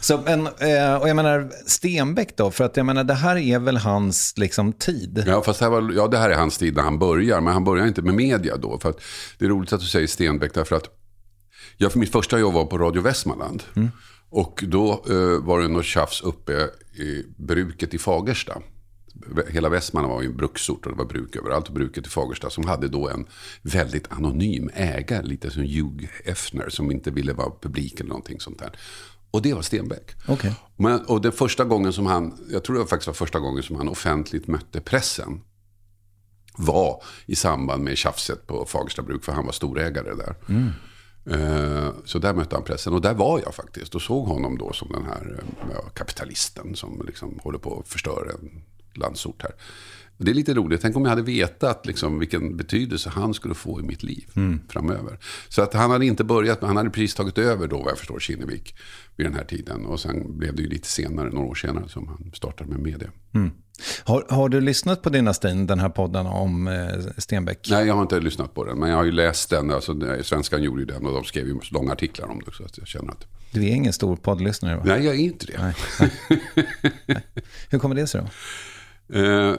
Så, 0.00 0.18
men, 0.24 0.46
eh, 0.46 0.94
och 0.94 1.08
jag 1.08 1.16
menar, 1.16 1.50
Stenbeck 1.66 2.36
då, 2.36 2.50
för 2.50 2.64
att 2.64 2.76
jag 2.76 2.86
menar, 2.86 3.04
det 3.04 3.14
här 3.14 3.36
är 3.36 3.58
väl 3.58 3.76
hans 3.76 4.34
liksom, 4.36 4.72
tid? 4.72 5.24
Ja, 5.26 5.42
fast 5.42 5.58
det 5.58 5.64
här, 5.64 5.70
var, 5.70 5.92
ja, 5.96 6.08
det 6.08 6.18
här 6.18 6.30
är 6.30 6.34
hans 6.36 6.58
tid 6.58 6.76
när 6.76 6.82
han 6.82 6.98
börjar, 6.98 7.40
men 7.40 7.52
han 7.52 7.64
börjar 7.64 7.86
inte 7.86 8.02
med 8.02 8.14
media 8.14 8.56
då. 8.56 8.78
För 8.78 8.90
att 8.90 9.00
det 9.38 9.44
är 9.44 9.48
roligt 9.48 9.72
att 9.72 9.80
du 9.80 9.86
säger 9.86 10.06
Stenbeck, 10.06 10.54
därför 10.54 10.76
att 10.76 10.84
jag, 11.76 11.92
för 11.92 11.98
mitt 11.98 12.12
första 12.12 12.38
jobb 12.38 12.54
var 12.54 12.64
på 12.64 12.78
Radio 12.78 13.02
Västmanland. 13.02 13.62
Mm. 13.76 13.88
Och 14.30 14.64
då 14.66 15.04
eh, 15.08 15.46
var 15.46 15.60
det 15.60 15.68
något 15.68 15.84
tjafs 15.84 16.20
uppe 16.20 16.52
i 16.94 17.24
bruket 17.36 17.94
i 17.94 17.98
Fagersta 17.98 18.52
hela 19.48 19.68
Västmanland 19.68 20.14
var 20.14 20.22
ju 20.22 20.28
en 20.28 20.36
bruksort 20.36 20.86
och 20.86 20.92
det 20.92 20.98
var 20.98 21.04
bruk 21.04 21.36
överallt. 21.36 21.68
Och 21.68 21.74
bruket 21.74 22.06
i 22.06 22.10
Fagersta 22.10 22.50
som 22.50 22.66
hade 22.66 22.88
då 22.88 23.08
en 23.08 23.26
väldigt 23.62 24.12
anonym 24.12 24.70
ägare, 24.74 25.22
lite 25.22 25.50
som 25.50 25.62
Hugh 25.62 26.08
Hefner, 26.24 26.68
som 26.68 26.90
inte 26.90 27.10
ville 27.10 27.32
vara 27.32 27.52
publik 27.60 28.00
eller 28.00 28.08
någonting 28.08 28.40
sånt 28.40 28.58
där. 28.58 28.72
Och 29.30 29.42
det 29.42 29.54
var 29.54 29.62
Stenbeck. 29.62 30.28
Okay. 30.28 30.52
Men, 30.76 31.00
och 31.00 31.20
den 31.20 31.32
första 31.32 31.64
gången 31.64 31.92
som 31.92 32.06
han, 32.06 32.38
jag 32.50 32.64
tror 32.64 32.78
det 32.78 32.86
faktiskt 32.86 33.06
var 33.06 33.14
första 33.14 33.38
gången 33.38 33.62
som 33.62 33.76
han 33.76 33.88
offentligt 33.88 34.46
mötte 34.46 34.80
pressen. 34.80 35.40
Var 36.56 37.02
i 37.26 37.36
samband 37.36 37.84
med 37.84 37.96
tjafset 37.98 38.46
på 38.46 38.66
Fagersta 38.66 39.02
bruk, 39.02 39.24
för 39.24 39.32
han 39.32 39.46
var 39.46 39.52
storägare 39.52 40.14
där. 40.14 40.36
Mm. 40.48 40.70
Uh, 41.26 41.90
så 42.04 42.18
där 42.18 42.34
mötte 42.34 42.56
han 42.56 42.64
pressen. 42.64 42.92
Och 42.92 43.00
där 43.00 43.14
var 43.14 43.40
jag 43.44 43.54
faktiskt. 43.54 43.94
Och 43.94 44.02
såg 44.02 44.26
honom 44.26 44.58
då 44.58 44.72
som 44.72 44.88
den 44.92 45.04
här 45.04 45.44
uh, 45.70 45.90
kapitalisten 45.94 46.74
som 46.74 47.02
liksom 47.06 47.38
håller 47.42 47.58
på 47.58 47.80
att 47.80 47.88
förstöra 47.88 48.30
en 48.30 48.62
landsort 48.94 49.42
här. 49.42 49.52
Det 50.22 50.30
är 50.30 50.34
lite 50.34 50.54
roligt. 50.54 50.80
Tänk 50.80 50.96
om 50.96 51.02
jag 51.02 51.10
hade 51.10 51.22
vetat 51.22 51.86
liksom, 51.86 52.18
vilken 52.18 52.56
betydelse 52.56 53.10
han 53.10 53.34
skulle 53.34 53.54
få 53.54 53.80
i 53.80 53.82
mitt 53.82 54.02
liv 54.02 54.30
mm. 54.36 54.60
framöver. 54.68 55.18
Så 55.48 55.62
att 55.62 55.74
han 55.74 55.90
hade 55.90 56.06
inte 56.06 56.24
börjat, 56.24 56.62
han 56.62 56.76
hade 56.76 56.90
precis 56.90 57.14
tagit 57.14 57.38
över 57.38 57.66
då, 57.66 57.78
vad 57.78 57.90
jag 57.90 57.98
förstår, 57.98 58.20
Kinnevik 58.20 58.74
vid 59.16 59.26
den 59.26 59.34
här 59.34 59.44
tiden. 59.44 59.86
Och 59.86 60.00
sen 60.00 60.38
blev 60.38 60.56
det 60.56 60.62
ju 60.62 60.68
lite 60.68 60.88
senare, 60.88 61.30
några 61.30 61.46
år 61.46 61.54
senare, 61.54 61.88
som 61.88 62.08
han 62.08 62.32
startade 62.34 62.70
med 62.70 62.80
media. 62.80 63.10
Mm. 63.34 63.50
Har, 64.04 64.26
har, 64.28 64.48
du 64.48 64.60
lyssnat 64.60 65.02
på 65.02 65.10
Dynastin, 65.10 65.66
den 65.66 65.78
här 65.78 65.88
podden 65.88 66.26
om 66.26 66.68
eh, 66.68 66.88
Stenbeck? 67.18 67.68
Nej, 67.70 67.86
jag 67.86 67.94
har 67.94 68.02
inte 68.02 68.20
lyssnat 68.20 68.54
på 68.54 68.64
den. 68.64 68.78
Men 68.78 68.90
jag 68.90 68.96
har 68.96 69.04
ju 69.04 69.12
läst 69.12 69.50
den. 69.50 69.70
Alltså, 69.70 70.22
Svenskan 70.22 70.62
gjorde 70.62 70.80
ju 70.80 70.86
den 70.86 71.06
och 71.06 71.12
de 71.12 71.24
skrev 71.24 71.46
ju 71.46 71.60
långa 71.70 71.92
artiklar 71.92 72.30
om 72.30 72.42
det. 72.46 72.52
Så 72.52 72.64
att 72.64 72.78
jag 72.78 72.86
känner 72.86 73.12
att... 73.12 73.26
Du 73.52 73.64
är 73.64 73.74
ingen 73.74 73.92
stor 73.92 74.16
poddlyssnare 74.16 74.76
va? 74.76 74.82
Nej, 74.84 75.04
jag 75.04 75.14
är 75.14 75.18
inte 75.18 75.46
det. 75.46 75.58
Nej. 75.58 75.74
Hur 77.70 77.78
kommer 77.78 77.94
det 77.94 78.06
sig 78.06 78.20
då? 78.20 78.28
Eh, 79.14 79.54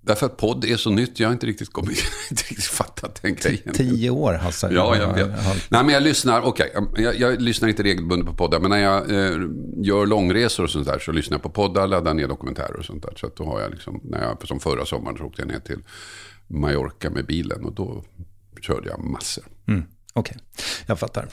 därför 0.00 0.26
att 0.26 0.36
podd 0.36 0.64
är 0.64 0.76
så 0.76 0.90
nytt. 0.90 1.20
Jag 1.20 1.28
har 1.28 1.32
inte 1.32 1.46
riktigt, 1.46 1.72
kommit, 1.72 1.98
inte 2.30 2.42
riktigt 2.42 2.64
fattat 2.64 3.22
den 3.22 3.34
grejen. 3.34 3.74
Tio 3.74 4.10
år 4.10 4.34
Hasse. 4.34 4.70
Ja, 4.72 4.96
jag 4.96 5.14
vet. 5.14 5.28
Nej, 5.70 5.84
men 5.84 5.88
jag 5.88 6.02
lyssnar, 6.02 6.40
okej, 6.40 6.72
okay, 6.76 7.04
jag, 7.04 7.18
jag, 7.18 7.42
lyssnar 7.42 7.68
inte 7.68 7.82
regelbundet 7.82 8.28
på 8.28 8.34
poddar. 8.34 8.60
Men 8.60 8.70
när 8.70 8.78
jag 8.78 9.10
eh, 9.10 9.38
gör 9.76 10.06
långresor 10.06 10.64
och 10.64 10.70
sånt 10.70 10.86
där 10.86 10.98
så 10.98 11.12
lyssnar 11.12 11.34
jag 11.34 11.42
på 11.42 11.50
poddar, 11.50 11.86
laddar 11.86 12.14
ner 12.14 12.28
dokumentärer 12.28 12.76
och 12.76 12.84
sånt 12.84 13.02
där. 13.02 13.12
Så 13.16 13.26
att 13.26 13.36
då 13.36 13.44
har 13.44 13.60
jag 13.60 13.70
liksom, 13.70 14.00
när 14.04 14.22
jag, 14.22 14.48
som 14.48 14.60
förra 14.60 14.86
sommaren 14.86 15.16
så 15.16 15.24
åkte 15.24 15.42
jag 15.42 15.48
ner 15.48 15.60
till 15.60 15.78
Mallorca 16.46 17.10
med 17.10 17.26
bilen 17.26 17.64
och 17.64 17.74
då 17.74 18.04
körde 18.60 18.88
jag 18.88 19.04
massor. 19.04 19.44
Mm. 19.68 19.82
Okej, 20.12 20.36
okay. 20.36 20.64
jag 20.86 20.98
fattar. 20.98 21.28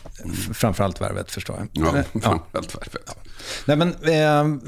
Framförallt 0.53 1.01
värvet 1.01 1.31
förstår 1.31 1.55
jag. 1.55 1.67
Ja, 1.72 2.03
framförallt 2.22 2.75
värvet. 2.75 3.03
Ja. 3.05 3.13
Nej, 3.65 3.77
men, 3.77 3.93
eh, 4.03 4.60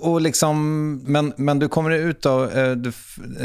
och 0.00 0.20
liksom, 0.20 0.96
men, 0.96 1.32
men 1.36 1.58
du 1.58 1.68
kommer 1.68 1.90
ut 1.90 2.22
då, 2.22 2.44
eh, 2.44 2.72
du, 2.72 2.92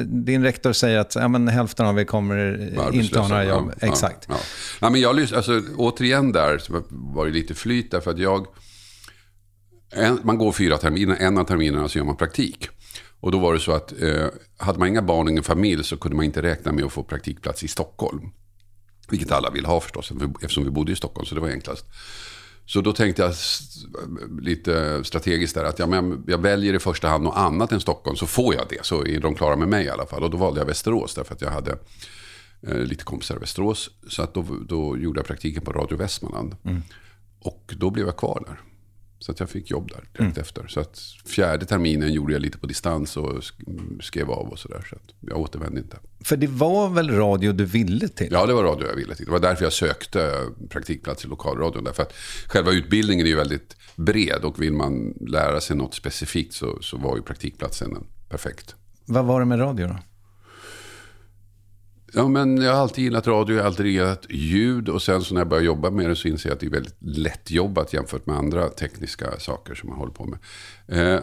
din 0.04 0.44
rektor 0.44 0.74
säger 0.74 1.00
att 1.00 1.16
ja, 1.16 1.28
men 1.28 1.48
hälften 1.48 1.86
av 1.86 2.00
er 2.00 2.04
kommer 2.04 2.94
inte 2.94 3.20
ha 3.20 3.28
några 3.28 3.46
jobb. 3.46 3.74
Ja, 3.80 3.88
Exakt. 3.88 4.26
Ja, 4.30 4.36
ja. 4.82 4.90
men 4.90 5.02
jag 5.02 5.20
alltså, 5.20 5.62
återigen 5.78 6.32
där 6.32 6.62
var 6.90 7.26
det 7.26 7.32
lite 7.32 7.56
flyt 7.56 7.92
därför 7.92 8.12
att 8.12 8.20
jag, 8.20 8.48
en, 9.92 10.20
man 10.24 10.38
går 10.38 10.52
fyra 10.52 10.78
terminer, 10.78 11.16
en 11.20 11.38
av 11.38 11.44
terminerna 11.44 11.90
så 11.90 11.98
gör 11.98 12.06
man 12.06 12.18
praktik. 12.18 12.70
Och 13.20 13.32
då 13.32 13.40
var 13.40 13.54
det 13.54 13.60
så 13.60 13.72
att 13.72 14.02
eh, 14.02 14.26
hade 14.58 14.80
man 14.80 14.88
inga 14.88 15.02
barn 15.02 15.26
och 15.26 15.32
ingen 15.32 15.44
familj 15.44 15.84
så 15.84 15.98
kunde 15.98 16.16
man 16.16 16.26
inte 16.26 16.42
räkna 16.42 16.72
med 16.72 16.86
att 16.86 16.92
få 16.92 17.04
praktikplats 17.04 17.64
i 17.64 17.68
Stockholm. 17.68 18.22
Vilket 19.10 19.32
alla 19.32 19.50
vill 19.50 19.66
ha 19.66 19.82
förstås, 19.82 20.12
eftersom 20.42 20.64
vi 20.64 20.70
bodde 20.70 20.92
i 20.92 20.96
Stockholm, 20.96 21.26
så 21.26 21.36
det 21.36 21.42
var 21.42 21.50
enklast. 21.50 21.86
Så 22.66 22.82
då 22.82 22.94
tänkte 22.94 23.22
jag 23.22 23.34
lite 24.42 25.04
strategiskt 25.04 25.56
där 25.56 25.64
att 25.64 25.80
ja, 25.80 25.88
men 25.88 26.24
jag 26.28 26.38
väljer 26.38 26.74
i 26.74 26.80
första 26.80 27.08
hand 27.08 27.24
något 27.24 27.38
annat 27.38 27.72
än 27.72 27.80
Stockholm 27.80 28.18
så 28.18 28.28
får 28.28 28.56
jag 28.56 28.66
det. 28.70 28.86
Så 28.86 29.06
är 29.06 29.20
de 29.20 29.36
klara 29.36 29.56
med 29.56 29.68
mig 29.68 29.86
i 29.86 29.90
alla 29.90 30.06
fall. 30.06 30.24
Och 30.24 30.30
då 30.30 30.38
valde 30.38 30.60
jag 30.62 30.66
Västerås 30.66 31.16
därför 31.16 31.34
att 31.36 31.42
jag 31.42 31.52
hade 31.52 31.78
eh, 32.68 32.78
lite 32.78 33.04
kompisar 33.04 33.36
i 33.36 33.40
Västerås. 33.40 33.90
Så 34.10 34.22
att 34.22 34.34
då, 34.34 34.46
då 34.68 34.98
gjorde 34.98 35.20
jag 35.20 35.28
praktiken 35.28 35.64
på 35.64 35.72
Radio 35.72 35.98
Västmanland. 35.98 36.56
Mm. 36.64 36.82
Och 37.40 37.74
då 37.78 37.90
blev 37.90 38.06
jag 38.06 38.18
kvar 38.18 38.44
där. 38.48 38.62
Så 39.20 39.32
att 39.32 39.40
jag 39.40 39.50
fick 39.50 39.72
jobb 39.72 39.88
där 39.90 39.98
direkt 39.98 40.20
mm. 40.20 40.34
efter. 40.42 40.68
Så 40.68 40.80
att 40.80 41.00
fjärde 41.26 41.66
terminen 41.66 42.14
gjorde 42.14 42.34
jag 42.34 42.42
lite 42.42 42.58
på 42.58 42.68
distans 42.68 43.18
och 43.18 43.44
skrev 44.02 44.32
av 44.32 44.48
och 44.48 44.60
sådär. 44.60 44.88
Så 44.90 44.96
att 44.96 45.16
jag 45.20 45.38
återvände 45.38 45.80
inte. 45.80 45.98
För 46.24 46.38
det 46.38 46.48
var 46.48 46.90
väl 46.90 47.12
radio 47.12 47.52
du 47.52 47.66
ville 47.66 48.08
till? 48.08 48.28
Ja, 48.32 48.46
det 48.46 48.54
var 48.54 48.64
radio 48.64 48.88
jag 48.88 48.96
ville 48.96 49.16
till. 49.16 49.26
Det 49.26 49.32
var 49.32 49.40
därför 49.40 49.64
jag 49.64 49.74
sökte 49.74 50.32
praktikplats 50.70 51.26
i 51.26 51.28
lokalradion. 51.28 51.84
Därför 51.84 52.04
att 52.04 52.14
själva 52.48 52.72
utbildningen 52.72 53.26
är 53.26 53.30
ju 53.30 53.36
väldigt 53.36 53.76
bred 53.96 54.44
och 54.44 54.62
vill 54.62 54.74
man 54.74 55.14
lära 55.28 55.62
sig 55.62 55.76
något 55.76 55.94
specifikt 55.94 56.54
så, 56.54 56.78
så 56.82 56.98
var 56.98 57.16
ju 57.16 57.22
praktikplatsen 57.22 58.08
perfekt. 58.30 58.76
Vad 59.06 59.26
var 59.26 59.40
det 59.40 59.46
med 59.46 59.60
radio 59.60 59.88
då? 59.88 59.98
Ja, 62.16 62.28
men 62.28 62.58
jag 62.58 62.74
har 62.74 62.82
alltid 62.82 63.04
gillat 63.04 63.28
radio, 63.28 63.56
jag 63.56 63.64
har 63.64 63.68
alltid 63.68 63.86
gillat 63.86 64.26
ljud. 64.30 64.90
Och 64.90 65.02
sen 65.02 65.22
så 65.22 65.34
när 65.34 65.42
jag 65.42 65.48
började 65.48 65.66
jobba 65.66 65.90
med 65.90 66.10
det 66.10 66.16
så 66.16 66.28
inser 66.28 66.50
jag 66.50 66.54
att 66.54 66.60
det 66.60 66.66
är 66.66 66.70
väldigt 66.70 66.98
lätt 67.00 67.52
jobbat 67.52 67.94
jämfört 67.94 68.26
med 68.26 68.36
andra 68.36 68.70
tekniska 68.70 69.40
saker 69.40 69.76
som 69.76 69.90
man 69.90 69.98
håller 69.98 70.14
på 70.14 70.26
med. 70.26 70.40
Eh, 70.88 71.22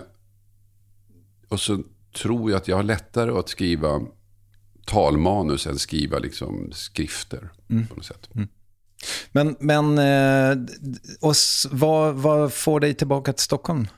och 1.48 1.60
så 1.60 1.82
tror 2.16 2.50
jag 2.50 2.58
att 2.58 2.68
jag 2.68 2.76
har 2.76 2.82
lättare 2.82 3.30
att 3.30 3.48
skriva 3.48 4.00
talmanus 4.86 5.66
än 5.66 5.78
skriva 5.78 6.18
liksom 6.18 6.70
skrifter. 6.72 7.50
Mm. 7.70 7.86
på 7.86 7.94
något 7.94 8.04
sätt. 8.04 8.28
Mm. 8.34 8.48
Men, 9.32 9.56
men 9.60 9.98
eh, 9.98 10.58
och 11.20 11.34
vad, 11.70 12.14
vad 12.14 12.52
får 12.52 12.80
dig 12.80 12.94
tillbaka 12.94 13.32
till 13.32 13.44
Stockholm? 13.44 13.88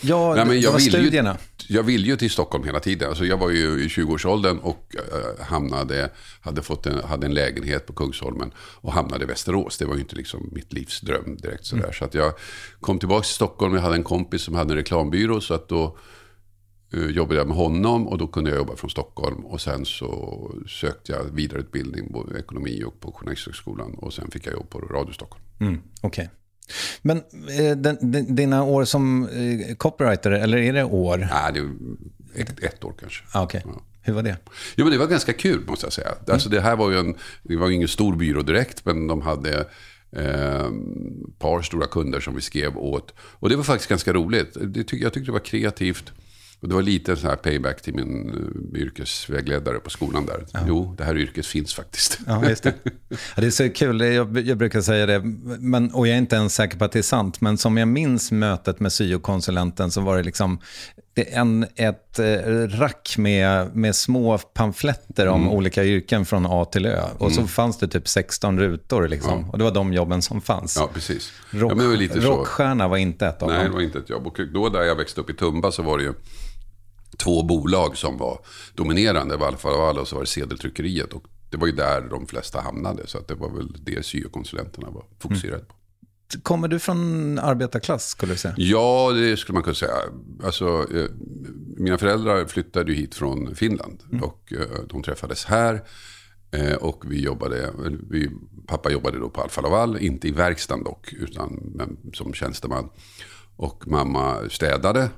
Ja, 0.00 0.34
Nej, 0.34 0.46
men 0.46 0.60
jag 0.60 0.72
var 0.72 0.78
studierna? 0.78 1.36
Jag 1.68 1.82
ville 1.82 2.06
ju 2.06 2.16
till 2.16 2.30
Stockholm 2.30 2.64
hela 2.64 2.80
tiden. 2.80 3.08
Alltså 3.08 3.24
jag 3.24 3.36
var 3.36 3.50
ju 3.50 3.84
i 3.84 3.88
20-årsåldern 3.88 4.58
och 4.58 4.94
uh, 4.94 5.44
hamnade, 5.44 6.10
hade, 6.40 6.62
fått 6.62 6.86
en, 6.86 7.04
hade 7.04 7.26
en 7.26 7.34
lägenhet 7.34 7.86
på 7.86 7.92
Kungsholmen 7.92 8.52
och 8.56 8.92
hamnade 8.92 9.24
i 9.24 9.26
Västerås. 9.26 9.78
Det 9.78 9.84
var 9.84 9.94
ju 9.94 10.00
inte 10.00 10.16
liksom 10.16 10.50
mitt 10.52 10.72
livs 10.72 11.00
dröm 11.00 11.36
direkt 11.36 11.64
sådär. 11.64 11.82
Mm. 11.82 11.94
Så 11.94 12.04
att 12.04 12.14
jag 12.14 12.32
kom 12.80 12.98
tillbaka 12.98 13.22
till 13.22 13.34
Stockholm, 13.34 13.74
jag 13.74 13.82
hade 13.82 13.94
en 13.94 14.02
kompis 14.02 14.42
som 14.42 14.54
hade 14.54 14.72
en 14.72 14.76
reklambyrå. 14.76 15.40
Så 15.40 15.54
att 15.54 15.68
då 15.68 15.98
uh, 16.94 17.10
jobbade 17.10 17.38
jag 17.38 17.48
med 17.48 17.56
honom 17.56 18.08
och 18.08 18.18
då 18.18 18.26
kunde 18.26 18.50
jag 18.50 18.56
jobba 18.56 18.76
från 18.76 18.90
Stockholm. 18.90 19.46
Och 19.46 19.60
sen 19.60 19.84
så 19.84 20.50
sökte 20.68 21.12
jag 21.12 21.24
vidareutbildning 21.24 22.12
både 22.12 22.38
ekonomi 22.38 22.84
och 22.84 23.00
på 23.00 23.12
Journalisthögskolan. 23.12 23.94
Och 23.94 24.12
sen 24.12 24.30
fick 24.30 24.46
jag 24.46 24.54
jobb 24.54 24.70
på 24.70 24.78
Radio 24.78 25.12
Stockholm. 25.12 25.44
Mm, 25.60 25.82
Okej. 26.00 26.24
Okay. 26.24 26.28
Men 27.02 27.16
eh, 27.58 27.76
dina 28.28 28.64
år 28.64 28.84
som 28.84 29.28
eh, 29.28 29.74
copywriter, 29.76 30.30
eller 30.30 30.58
är 30.58 30.72
det 30.72 30.84
år? 30.84 31.18
Nej, 31.18 31.52
det 31.52 31.58
är 31.60 32.42
ett, 32.42 32.64
ett 32.64 32.84
år 32.84 32.94
kanske. 33.00 33.24
Ah, 33.32 33.44
okay. 33.44 33.60
ja. 33.64 33.82
Hur 34.06 34.12
var 34.12 34.22
det? 34.22 34.36
Jo, 34.76 34.84
men 34.84 34.92
det 34.92 34.98
var 34.98 35.06
ganska 35.06 35.32
kul 35.32 35.64
måste 35.66 35.86
jag 35.86 35.92
säga. 35.92 36.08
Mm. 36.08 36.20
Alltså, 36.28 36.48
det 36.48 36.60
här 36.60 36.76
var 36.76 36.90
ju 36.90 36.98
en, 36.98 37.14
det 37.42 37.56
var 37.56 37.70
ingen 37.70 37.88
stor 37.88 38.16
byrå 38.16 38.42
direkt, 38.42 38.84
men 38.84 39.06
de 39.06 39.20
hade 39.22 39.58
eh, 40.12 40.70
par 41.38 41.62
stora 41.62 41.86
kunder 41.86 42.20
som 42.20 42.34
vi 42.34 42.40
skrev 42.40 42.78
åt. 42.78 43.14
Och 43.18 43.48
det 43.48 43.56
var 43.56 43.64
faktiskt 43.64 43.88
ganska 43.88 44.12
roligt. 44.12 44.56
Det 44.60 44.84
tyck, 44.84 45.02
jag 45.02 45.12
tyckte 45.12 45.28
det 45.28 45.32
var 45.32 45.44
kreativt. 45.44 46.12
Och 46.60 46.68
det 46.68 46.74
var 46.74 46.82
lite 46.82 47.16
så 47.16 47.28
här 47.28 47.36
payback 47.36 47.82
till 47.82 47.94
min 47.94 48.34
uh, 48.34 48.80
yrkesvägledare 48.80 49.78
på 49.78 49.90
skolan 49.90 50.26
där. 50.26 50.46
Ja. 50.52 50.60
Jo, 50.68 50.94
det 50.98 51.04
här 51.04 51.18
yrket 51.18 51.46
finns 51.46 51.74
faktiskt. 51.74 52.18
Ja, 52.26 52.48
just 52.48 52.62
det. 52.62 52.74
Ja, 52.84 53.16
det 53.36 53.46
är 53.46 53.50
så 53.50 53.68
kul, 53.68 54.00
jag, 54.00 54.38
jag, 54.38 54.58
brukar 54.58 54.80
säga 54.80 55.06
det, 55.06 55.22
men, 55.58 55.90
och 55.90 56.08
jag 56.08 56.14
är 56.14 56.18
inte 56.18 56.36
ens 56.36 56.54
säker 56.54 56.78
på 56.78 56.84
att 56.84 56.92
det 56.92 56.98
är 56.98 57.02
sant, 57.02 57.40
men 57.40 57.58
som 57.58 57.76
jag 57.76 57.88
minns 57.88 58.32
mötet 58.32 58.80
med 58.80 58.92
syokonsulenten 58.92 59.90
så 59.90 60.00
var 60.00 60.16
det 60.16 60.22
liksom 60.22 60.58
en, 61.22 61.66
ett 61.76 62.18
eh, 62.18 62.26
rack 62.68 63.14
med, 63.18 63.76
med 63.76 63.96
små 63.96 64.38
pamfletter 64.38 65.26
om 65.28 65.42
mm. 65.42 65.52
olika 65.52 65.84
yrken 65.84 66.26
från 66.26 66.46
A 66.46 66.64
till 66.64 66.86
Ö. 66.86 67.02
Och 67.18 67.30
mm. 67.30 67.32
så 67.32 67.46
fanns 67.46 67.78
det 67.78 67.88
typ 67.88 68.08
16 68.08 68.58
rutor 68.58 69.08
liksom. 69.08 69.40
Ja. 69.40 69.52
Och 69.52 69.58
det 69.58 69.64
var 69.64 69.70
de 69.70 69.92
jobben 69.92 70.22
som 70.22 70.40
fanns. 70.40 70.76
Ja, 70.76 70.90
precis. 70.94 71.32
Rock, 71.50 71.72
ja, 71.72 71.74
var 71.74 71.96
lite 71.96 72.20
rockstjärna 72.20 72.88
var 72.88 72.96
inte 72.96 73.26
ett 73.26 73.42
av 73.42 73.48
Nej, 73.48 73.54
dem. 73.54 73.62
Nej, 73.62 73.70
det 73.70 73.74
var 73.74 73.82
inte 73.82 73.98
ett 73.98 74.10
jobb. 74.10 74.26
Och 74.26 74.40
då 74.54 74.68
där 74.68 74.82
jag 74.82 74.96
växte 74.96 75.20
upp 75.20 75.30
i 75.30 75.34
Tumba 75.34 75.72
så 75.72 75.82
var 75.82 75.98
det 75.98 76.04
ju 76.04 76.12
två 77.16 77.42
bolag 77.42 77.96
som 77.96 78.18
var 78.18 78.38
dominerande. 78.74 79.46
Alfa 79.46 79.70
Laval 79.70 79.98
och 79.98 80.08
så 80.08 80.14
var 80.14 80.22
det 80.22 80.28
sedeltryckeriet. 80.28 81.12
Och 81.12 81.22
det 81.50 81.56
var 81.56 81.66
ju 81.66 81.72
där 81.72 82.00
de 82.00 82.26
flesta 82.26 82.60
hamnade. 82.60 83.06
Så 83.06 83.18
att 83.18 83.28
det 83.28 83.34
var 83.34 83.50
väl 83.50 83.68
det 83.84 84.06
syokonsulenterna 84.06 84.90
var 84.90 85.04
fokuserade 85.18 85.64
på. 85.64 85.74
Kommer 86.42 86.68
du 86.68 86.78
från 86.78 87.38
arbetarklass 87.38 88.08
skulle 88.08 88.32
du 88.32 88.38
säga? 88.38 88.54
Ja, 88.56 89.12
det 89.12 89.36
skulle 89.36 89.54
man 89.54 89.62
kunna 89.62 89.74
säga. 89.74 89.92
Alltså, 90.44 90.86
eh, 90.94 91.10
mina 91.76 91.98
föräldrar 91.98 92.46
flyttade 92.46 92.92
hit 92.92 93.14
från 93.14 93.54
Finland. 93.54 94.02
Mm. 94.12 94.24
Och 94.24 94.52
eh, 94.52 94.84
de 94.88 95.02
träffades 95.02 95.44
här. 95.44 95.82
Eh, 96.50 96.74
och 96.74 97.04
vi 97.06 97.20
jobbade, 97.20 97.72
vi, 98.10 98.30
pappa 98.66 98.90
jobbade 98.90 99.18
då 99.18 99.30
på 99.30 99.40
Alfa 99.40 99.60
Laval, 99.60 99.98
inte 99.98 100.28
i 100.28 100.30
verkstaden 100.30 100.84
dock, 100.84 101.12
utan 101.12 101.72
men, 101.74 101.96
som 102.12 102.34
tjänsteman. 102.34 102.88
Och 103.56 103.86
mamma 103.86 104.36
städade 104.50 105.10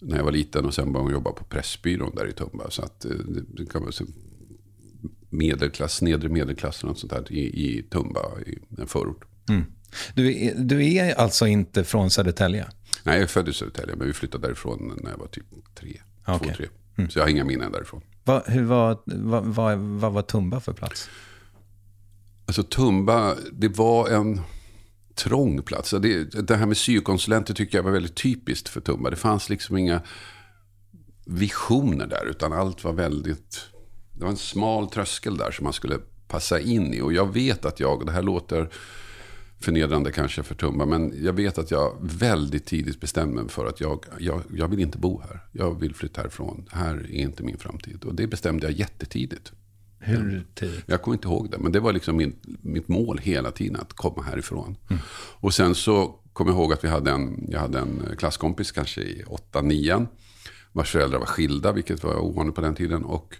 när 0.00 0.16
jag 0.16 0.24
var 0.24 0.32
liten 0.32 0.64
och 0.64 0.74
sen 0.74 0.92
började 0.92 1.06
hon 1.06 1.12
jobba 1.12 1.32
på 1.32 1.44
Pressbyrån 1.44 2.14
där 2.14 2.28
i 2.28 2.32
Tumba. 2.32 2.70
Så 2.70 2.82
att 2.82 3.00
det, 3.00 3.42
det 3.56 3.66
kan 3.66 3.82
man 3.82 3.92
säga 3.92 4.10
medelklass, 5.30 6.02
nedre 6.02 6.28
medelklass 6.28 6.84
och 6.84 6.98
sånt 6.98 7.12
där 7.12 7.32
i, 7.32 7.40
i 7.40 7.82
Tumba, 7.82 8.20
i 8.46 8.58
en 8.78 8.86
förort. 8.86 9.24
Mm. 9.48 9.64
Du, 10.14 10.44
är, 10.44 10.54
du 10.54 10.94
är 10.94 11.14
alltså 11.14 11.46
inte 11.46 11.84
från 11.84 12.10
Södertälje? 12.10 12.66
Nej, 13.02 13.14
jag 13.14 13.22
är 13.22 13.26
född 13.26 13.48
i 13.48 13.52
Södertälje, 13.52 13.96
men 13.96 14.06
vi 14.06 14.12
flyttade 14.12 14.46
därifrån 14.46 14.98
när 15.02 15.10
jag 15.10 15.18
var 15.18 15.26
typ 15.26 15.46
tre. 15.74 16.00
Okay. 16.26 16.48
Två, 16.48 16.54
tre. 16.56 16.66
Mm. 16.96 17.10
Så 17.10 17.18
jag 17.18 17.24
har 17.24 17.30
inga 17.30 17.44
minnen 17.44 17.72
därifrån. 17.72 18.00
Va, 18.24 18.42
hur 18.46 18.62
var, 18.62 18.98
vad 19.06 19.44
va, 19.44 19.76
va, 19.76 20.10
var 20.10 20.22
Tumba 20.22 20.60
för 20.60 20.72
plats? 20.72 21.08
Alltså 22.46 22.62
Tumba, 22.62 23.34
det 23.52 23.68
var 23.68 24.08
en 24.08 24.40
trång 25.14 25.62
plats. 25.62 25.90
Det, 25.90 26.24
det 26.48 26.56
här 26.56 26.66
med 26.66 26.76
syokonsulenter 26.76 27.54
tycker 27.54 27.78
jag 27.78 27.82
var 27.82 27.90
väldigt 27.90 28.16
typiskt 28.16 28.68
för 28.68 28.80
Tumba. 28.80 29.10
Det 29.10 29.16
fanns 29.16 29.48
liksom 29.48 29.76
inga 29.76 30.02
visioner 31.26 32.06
där, 32.06 32.26
utan 32.26 32.52
allt 32.52 32.84
var 32.84 32.92
väldigt... 32.92 33.60
Det 34.12 34.24
var 34.24 34.30
en 34.30 34.36
smal 34.36 34.90
tröskel 34.90 35.36
där 35.36 35.50
som 35.50 35.64
man 35.64 35.72
skulle 35.72 35.98
passa 36.28 36.60
in 36.60 36.94
i. 36.94 37.00
Och 37.00 37.12
jag 37.12 37.32
vet 37.32 37.64
att 37.64 37.80
jag, 37.80 37.98
och 37.98 38.06
det 38.06 38.12
här 38.12 38.22
låter 38.22 38.70
förnedrande 39.64 40.12
kanske 40.12 40.42
för 40.42 40.54
Tumba, 40.54 40.86
men 40.86 41.24
jag 41.24 41.32
vet 41.32 41.58
att 41.58 41.70
jag 41.70 41.96
väldigt 42.00 42.66
tidigt 42.66 43.00
bestämde 43.00 43.42
mig 43.42 43.50
för 43.50 43.66
att 43.66 43.80
jag, 43.80 44.04
jag, 44.18 44.42
jag 44.54 44.68
vill 44.68 44.80
inte 44.80 44.98
bo 44.98 45.20
här. 45.20 45.40
Jag 45.52 45.80
vill 45.80 45.94
flytta 45.94 46.20
härifrån. 46.20 46.68
Här 46.70 46.94
är 46.94 47.10
inte 47.10 47.42
min 47.42 47.58
framtid. 47.58 48.04
Och 48.04 48.14
det 48.14 48.26
bestämde 48.26 48.66
jag 48.66 48.72
jättetidigt. 48.72 49.52
Hur 49.98 50.46
tidigt? 50.54 50.84
Jag 50.86 51.02
kommer 51.02 51.14
inte 51.14 51.28
ihåg 51.28 51.50
det, 51.50 51.58
men 51.58 51.72
det 51.72 51.80
var 51.80 51.92
liksom 51.92 52.16
min, 52.16 52.36
mitt 52.60 52.88
mål 52.88 53.18
hela 53.18 53.50
tiden, 53.50 53.76
att 53.76 53.92
komma 53.92 54.22
härifrån. 54.22 54.76
Mm. 54.90 55.02
Och 55.40 55.54
sen 55.54 55.74
så 55.74 56.14
kommer 56.32 56.50
jag 56.50 56.60
ihåg 56.60 56.72
att 56.72 56.84
vi 56.84 56.88
hade 56.88 57.10
en, 57.10 57.46
jag 57.48 57.60
hade 57.60 57.78
en 57.78 58.02
klasskompis, 58.18 58.72
kanske 58.72 59.00
i 59.00 59.24
8-9, 59.52 60.06
vars 60.72 60.90
föräldrar 60.90 61.18
var 61.18 61.26
skilda, 61.26 61.72
vilket 61.72 62.04
var 62.04 62.18
ovanligt 62.18 62.54
på 62.54 62.60
den 62.60 62.74
tiden. 62.74 63.04
Och 63.04 63.36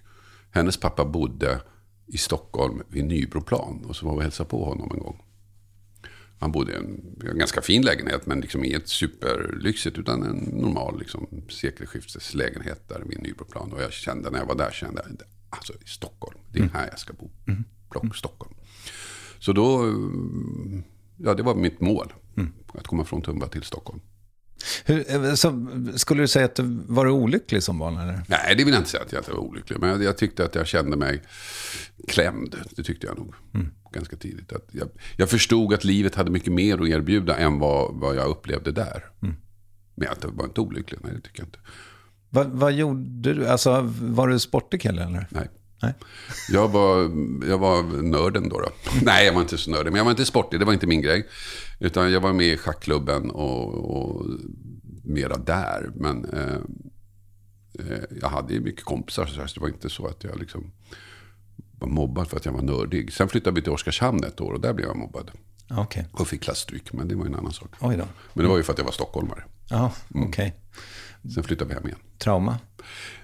hennes 0.51 0.77
pappa 0.77 1.05
bodde 1.05 1.61
i 2.07 2.17
Stockholm 2.17 2.81
vid 2.87 3.05
Nybroplan. 3.05 3.85
Och 3.87 3.95
så 3.95 4.05
var 4.05 4.13
vi 4.13 4.19
och 4.19 4.23
hälsade 4.23 4.49
på 4.49 4.65
honom 4.65 4.91
en 4.93 4.99
gång. 4.99 5.24
Han 6.39 6.51
bodde 6.51 6.71
i 6.71 6.75
en, 6.75 7.15
en 7.29 7.37
ganska 7.37 7.61
fin 7.61 7.81
lägenhet, 7.81 8.25
men 8.25 8.41
liksom 8.41 8.65
inget 8.65 8.87
superlyxigt, 8.87 9.97
utan 9.97 10.23
en 10.23 10.37
normal 10.37 10.99
liksom, 10.99 11.27
sekelskifteslägenhet 11.49 12.89
där 12.89 13.03
vid 13.05 13.21
Nybroplan. 13.21 13.73
Och 13.73 13.81
jag 13.81 13.93
kände, 13.93 14.29
när 14.29 14.39
jag 14.39 14.45
var 14.45 14.55
där, 14.55 14.71
kände 14.71 15.01
jag, 15.05 15.17
alltså 15.49 15.73
i 15.73 15.87
Stockholm, 15.87 16.39
det 16.51 16.59
är 16.59 16.63
mm. 16.63 16.73
här 16.73 16.87
jag 16.89 16.99
ska 16.99 17.13
bo. 17.13 17.29
Mm. 17.47 17.63
Block 17.89 18.03
mm. 18.03 18.13
Stockholm. 18.13 18.53
Så 19.39 19.53
då, 19.53 19.93
ja 21.17 21.33
det 21.33 21.43
var 21.43 21.55
mitt 21.55 21.81
mål. 21.81 22.13
Mm. 22.37 22.53
Att 22.67 22.87
komma 22.87 23.05
från 23.05 23.21
Tumba 23.21 23.47
till 23.47 23.63
Stockholm. 23.63 24.01
Hur, 24.85 25.25
eh, 25.25 25.33
så, 25.33 25.67
skulle 25.95 26.23
du 26.23 26.27
säga 26.27 26.45
att 26.45 26.55
du 26.55 26.63
var 26.87 27.07
olycklig 27.07 27.63
som 27.63 27.79
barn? 27.79 27.97
Eller? 27.97 28.21
Nej, 28.27 28.55
det 28.57 28.63
vill 28.63 28.73
jag 28.73 28.81
inte 28.81 28.89
säga 28.89 29.03
att 29.03 29.11
jag 29.11 29.23
var 29.27 29.39
olycklig. 29.39 29.79
Men 29.79 29.89
jag, 29.89 30.03
jag 30.03 30.17
tyckte 30.17 30.45
att 30.45 30.55
jag 30.55 30.67
kände 30.67 30.97
mig 30.97 31.21
klämd. 32.07 32.55
Det 32.75 32.83
tyckte 32.83 33.07
jag 33.07 33.17
nog. 33.17 33.33
Mm. 33.53 33.71
Ganska 33.91 34.15
tidigt. 34.15 34.53
Att 34.53 34.67
jag, 34.71 34.89
jag, 35.17 35.29
förstod 35.29 35.73
att 35.73 35.83
livet 35.83 36.15
hade 36.15 36.31
mycket 36.31 36.53
mer 36.53 36.81
att 36.81 36.87
erbjuda 36.87 37.37
än 37.37 37.59
vad, 37.59 37.95
vad 37.95 38.15
jag 38.15 38.27
upplevde 38.27 38.71
där. 38.71 39.03
Mm. 39.21 39.35
Men 39.95 40.07
jag 40.21 40.31
var 40.31 40.45
inte 40.45 40.61
olycklig, 40.61 40.99
nej 41.03 41.13
det 41.15 41.21
tycker 41.21 41.39
jag 41.39 41.47
inte. 41.47 41.59
Vad, 42.29 42.47
vad 42.47 42.73
gjorde 42.73 43.33
du? 43.33 43.47
Alltså, 43.47 43.93
var 44.01 44.27
du 44.27 44.39
sportig 44.39 44.81
kille 44.81 45.03
eller? 45.03 45.27
Nej. 45.29 45.49
Nej. 45.81 45.93
Jag, 46.49 46.67
var, 46.67 46.97
jag 47.49 47.57
var 47.57 47.83
nörden 48.01 48.49
då, 48.49 48.59
då. 48.59 48.69
Nej, 49.01 49.25
jag 49.25 49.33
var 49.33 49.41
inte 49.41 49.57
så 49.57 49.71
nördig. 49.71 49.91
Men 49.91 49.97
jag 49.97 50.03
var 50.03 50.11
inte 50.11 50.25
sportig, 50.25 50.59
det 50.59 50.65
var 50.65 50.73
inte 50.73 50.87
min 50.87 51.01
grej. 51.01 51.27
Utan 51.79 52.11
jag 52.11 52.21
var 52.21 52.33
med 52.33 52.47
i 52.47 52.57
schackklubben 52.57 53.31
och, 53.31 53.73
och 53.73 54.25
mera 55.03 55.37
där. 55.37 55.91
Men 55.95 56.25
eh, 56.25 56.55
eh 57.79 58.03
jag 58.21 58.29
hade 58.29 58.53
ju 58.53 58.59
mycket 58.59 58.83
kompisar, 58.83 59.25
så 59.25 59.41
det 59.41 59.61
var 59.61 59.67
inte 59.67 59.89
så 59.89 60.07
att 60.07 60.23
jag 60.23 60.39
liksom 60.39 60.71
var 61.79 61.87
mobbad 61.87 62.27
för 62.27 62.37
att 62.37 62.45
jag 62.45 62.53
var 62.53 62.61
nördig. 62.61 63.13
Sen 63.13 63.29
flyttade 63.29 63.55
vi 63.55 63.61
till 63.61 63.71
Oskarshamn 63.71 64.23
ett 64.23 64.41
år 64.41 64.53
och 64.53 64.61
där 64.61 64.73
blev 64.73 64.87
jag 64.87 64.97
mobbad. 64.97 65.31
Okay. 65.77 66.03
Och 66.11 66.27
fick 66.27 66.41
klassstryk, 66.41 66.93
men 66.93 67.07
det 67.07 67.15
var 67.15 67.25
en 67.25 67.35
annan 67.35 67.53
sak. 67.53 67.69
Oj 67.79 67.97
då. 67.97 68.05
Men 68.33 68.43
det 68.43 68.49
var 68.49 68.57
ju 68.57 68.63
för 68.63 68.73
att 68.73 68.77
jag 68.77 68.85
var 68.85 68.91
stockholmare. 68.91 69.43
Ja, 69.69 69.93
okej. 70.09 70.27
Okay. 70.27 70.45
Mm. 70.45 71.33
Sen 71.33 71.43
flyttade 71.43 71.67
vi 71.67 71.73
hem 71.73 71.85
igen. 71.85 71.99
Trauma? 72.17 72.59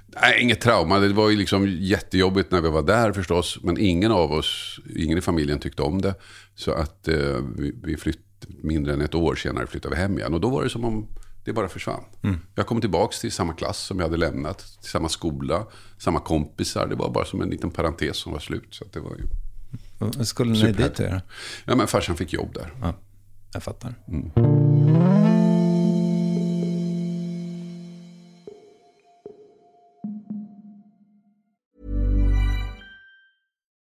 Nej, 0.07 0.41
inget 0.41 0.61
trauma. 0.61 0.99
Det 0.99 1.13
var 1.13 1.29
ju 1.29 1.37
liksom 1.37 1.67
jättejobbigt 1.67 2.51
när 2.51 2.61
vi 2.61 2.69
var 2.69 2.81
där 2.81 3.13
förstås. 3.13 3.59
Men 3.63 3.77
ingen 3.77 4.11
av 4.11 4.31
oss, 4.31 4.79
ingen 4.95 5.17
i 5.17 5.21
familjen 5.21 5.59
tyckte 5.59 5.81
om 5.81 6.01
det. 6.01 6.15
Så 6.55 6.71
att 6.71 7.07
eh, 7.07 7.15
vi, 7.57 7.73
vi 7.83 7.97
flyttade, 7.97 8.25
mindre 8.49 8.93
än 8.93 9.01
ett 9.01 9.15
år 9.15 9.35
senare 9.35 9.67
flyttade 9.67 9.95
vi 9.95 10.01
hem 10.01 10.17
igen. 10.17 10.33
Och 10.33 10.41
då 10.41 10.49
var 10.49 10.63
det 10.63 10.69
som 10.69 10.85
om 10.85 11.07
det 11.43 11.53
bara 11.53 11.69
försvann. 11.69 12.03
Mm. 12.21 12.39
Jag 12.55 12.67
kom 12.67 12.81
tillbaka 12.81 13.15
till 13.21 13.31
samma 13.31 13.53
klass 13.53 13.77
som 13.77 13.99
jag 13.99 14.05
hade 14.05 14.17
lämnat. 14.17 14.57
Till 14.81 14.89
samma 14.89 15.09
skola, 15.09 15.65
samma 15.97 16.19
kompisar. 16.19 16.87
Det 16.87 16.95
var 16.95 17.09
bara 17.11 17.25
som 17.25 17.41
en 17.41 17.49
liten 17.49 17.71
parentes 17.71 18.17
som 18.17 18.31
var 18.31 18.39
slut. 18.39 18.67
Så 18.69 18.85
det 18.93 18.99
var 18.99 19.11
ju 19.15 20.23
Skulle 20.25 20.51
ni 20.51 20.71
dit? 20.71 20.99
Ja, 21.65 21.75
men 21.75 21.87
farsan 21.87 22.17
fick 22.17 22.33
jobb 22.33 22.53
där. 22.53 22.73
Ja, 22.81 22.93
jag 23.53 23.63
fattar. 23.63 23.95
Mm. 24.07 25.30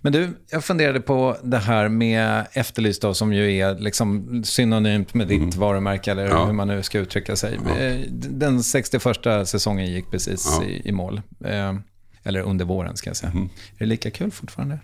Men 0.00 0.12
du, 0.12 0.28
jag 0.50 0.64
funderade 0.64 1.00
på 1.00 1.36
det 1.42 1.58
här 1.58 1.88
med 1.88 2.46
Efterlyst 2.52 3.02
då, 3.02 3.14
som 3.14 3.32
ju 3.32 3.56
är 3.56 3.78
liksom 3.78 4.42
synonymt 4.44 5.14
med 5.14 5.28
ditt 5.28 5.40
mm. 5.40 5.60
varumärke, 5.60 6.10
eller 6.10 6.26
ja. 6.26 6.44
hur 6.44 6.52
man 6.52 6.68
nu 6.68 6.82
ska 6.82 6.98
uttrycka 6.98 7.36
sig. 7.36 7.58
Ja. 7.66 7.78
Eh, 7.78 8.00
den 8.10 8.62
61 8.62 9.04
säsongen 9.44 9.92
gick 9.92 10.10
precis 10.10 10.58
ja. 10.60 10.64
i, 10.64 10.88
i, 10.88 10.92
mål. 10.92 11.22
Eh, 11.44 11.74
eller 12.22 12.40
under 12.40 12.64
våren 12.64 12.96
ska 12.96 13.10
jag 13.10 13.16
säga. 13.16 13.32
Mm. 13.32 13.44
Är 13.44 13.78
det 13.78 13.86
lika 13.86 14.10
kul 14.10 14.30
fortfarande? 14.30 14.78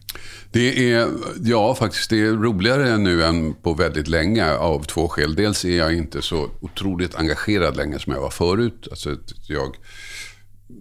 Det 0.53 0.93
är, 0.93 1.09
ja 1.41 1.75
faktiskt, 1.75 2.11
det 2.11 2.21
är 2.21 2.33
roligare 2.33 2.99
nu 2.99 3.25
än 3.25 3.55
på 3.55 3.75
väldigt 3.75 4.09
länge 4.09 4.53
av 4.53 4.83
två 4.83 5.09
skäl. 5.09 5.35
Dels 5.35 5.65
är 5.65 5.79
jag 5.79 5.95
inte 5.95 6.23
så 6.23 6.51
otroligt 6.61 7.15
engagerad 7.15 7.77
längre 7.77 7.99
som 7.99 8.13
jag 8.13 8.21
var 8.21 8.31
förut. 8.31 8.89
Alltså, 8.91 9.17
jag 9.49 9.77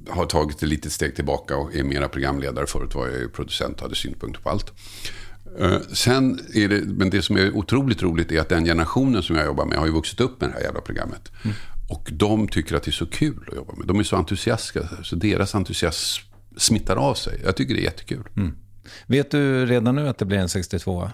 har 0.10 0.26
tagit 0.26 0.64
ett 0.64 0.70
litet 0.70 0.92
steg 0.92 1.16
tillbaka 1.16 1.58
och 1.58 1.76
är 1.76 1.84
mera 1.84 2.08
programledare. 2.10 2.68
Förut 2.68 2.96
var 2.96 3.08
jag 3.08 3.20
ju 3.20 3.30
producent 3.30 3.76
och 3.76 3.82
hade 3.82 3.96
synpunkter 3.96 4.42
på 4.42 4.50
allt. 4.50 4.74
Eh, 5.60 5.80
sen 5.94 6.40
är 6.54 6.68
det, 6.68 6.82
men 6.86 7.10
det 7.10 7.22
som 7.22 7.38
är 7.38 7.56
otroligt 7.56 8.04
roligt 8.04 8.32
är 8.32 8.42
att 8.42 8.50
den 8.50 8.66
generationen 8.66 9.24
som 9.24 9.36
jag 9.36 9.46
jobbar 9.46 9.66
med 9.66 9.78
har 9.78 9.86
ju 9.86 9.92
vuxit 9.92 10.22
upp 10.22 10.42
med 10.42 10.50
det 10.50 10.54
här 10.54 10.62
jävla 10.62 10.82
programmet. 10.82 11.32
Mm. 11.44 11.56
Och 11.90 12.10
de 12.14 12.48
tycker 12.48 12.76
att 12.76 12.84
det 12.84 12.90
är 12.90 12.94
så 12.94 13.06
kul 13.06 13.46
att 13.48 13.56
jobba 13.56 13.74
med. 13.76 13.88
De 13.88 14.00
är 14.00 14.04
så 14.04 14.16
entusiastiska, 14.16 14.90
så 15.04 15.16
deras 15.16 15.56
entusiasm 15.56 16.24
smittar 16.58 16.96
av 16.96 17.14
sig. 17.14 17.42
Jag 17.44 17.56
tycker 17.56 17.74
det 17.74 17.82
är 17.82 17.84
jättekul. 17.84 18.24
Mm. 18.38 18.56
Vet 19.08 19.32
du 19.32 19.66
redan 19.66 19.96
nu 19.96 20.08
att 20.08 20.18
det 20.18 20.26
blir 20.26 20.38
en 20.38 20.50
62? 20.50 21.10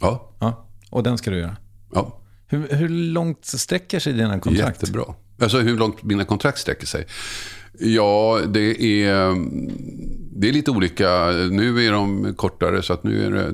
Ja. 0.00 0.36
ja. 0.40 0.68
Och 0.90 1.02
den 1.02 1.18
ska 1.18 1.30
du 1.30 1.38
göra? 1.38 1.56
Ja. 1.92 2.20
Hur, 2.46 2.68
hur 2.68 2.88
långt 2.88 3.44
sträcker 3.44 4.00
sig 4.00 4.12
dina 4.12 4.40
kontrakt? 4.40 4.82
Jättebra. 4.82 5.14
Alltså 5.40 5.58
hur 5.58 5.76
långt 5.76 6.02
mina 6.02 6.24
kontrakt 6.24 6.58
sträcker 6.58 6.86
sig. 6.86 7.06
Ja, 7.78 8.40
det 8.48 8.82
är, 8.82 9.34
det 10.40 10.48
är 10.48 10.52
lite 10.52 10.70
olika. 10.70 11.26
Nu 11.50 11.86
är 11.86 11.92
de 11.92 12.34
kortare 12.34 12.82
så 12.82 12.92
att 12.92 13.04
nu, 13.04 13.26
är 13.26 13.30
det, 13.30 13.50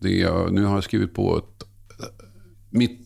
det, 0.00 0.50
nu 0.50 0.64
har 0.64 0.74
jag 0.74 0.84
skrivit 0.84 1.14
på 1.14 1.38
ett, 1.38 1.68
mitt 2.70 3.00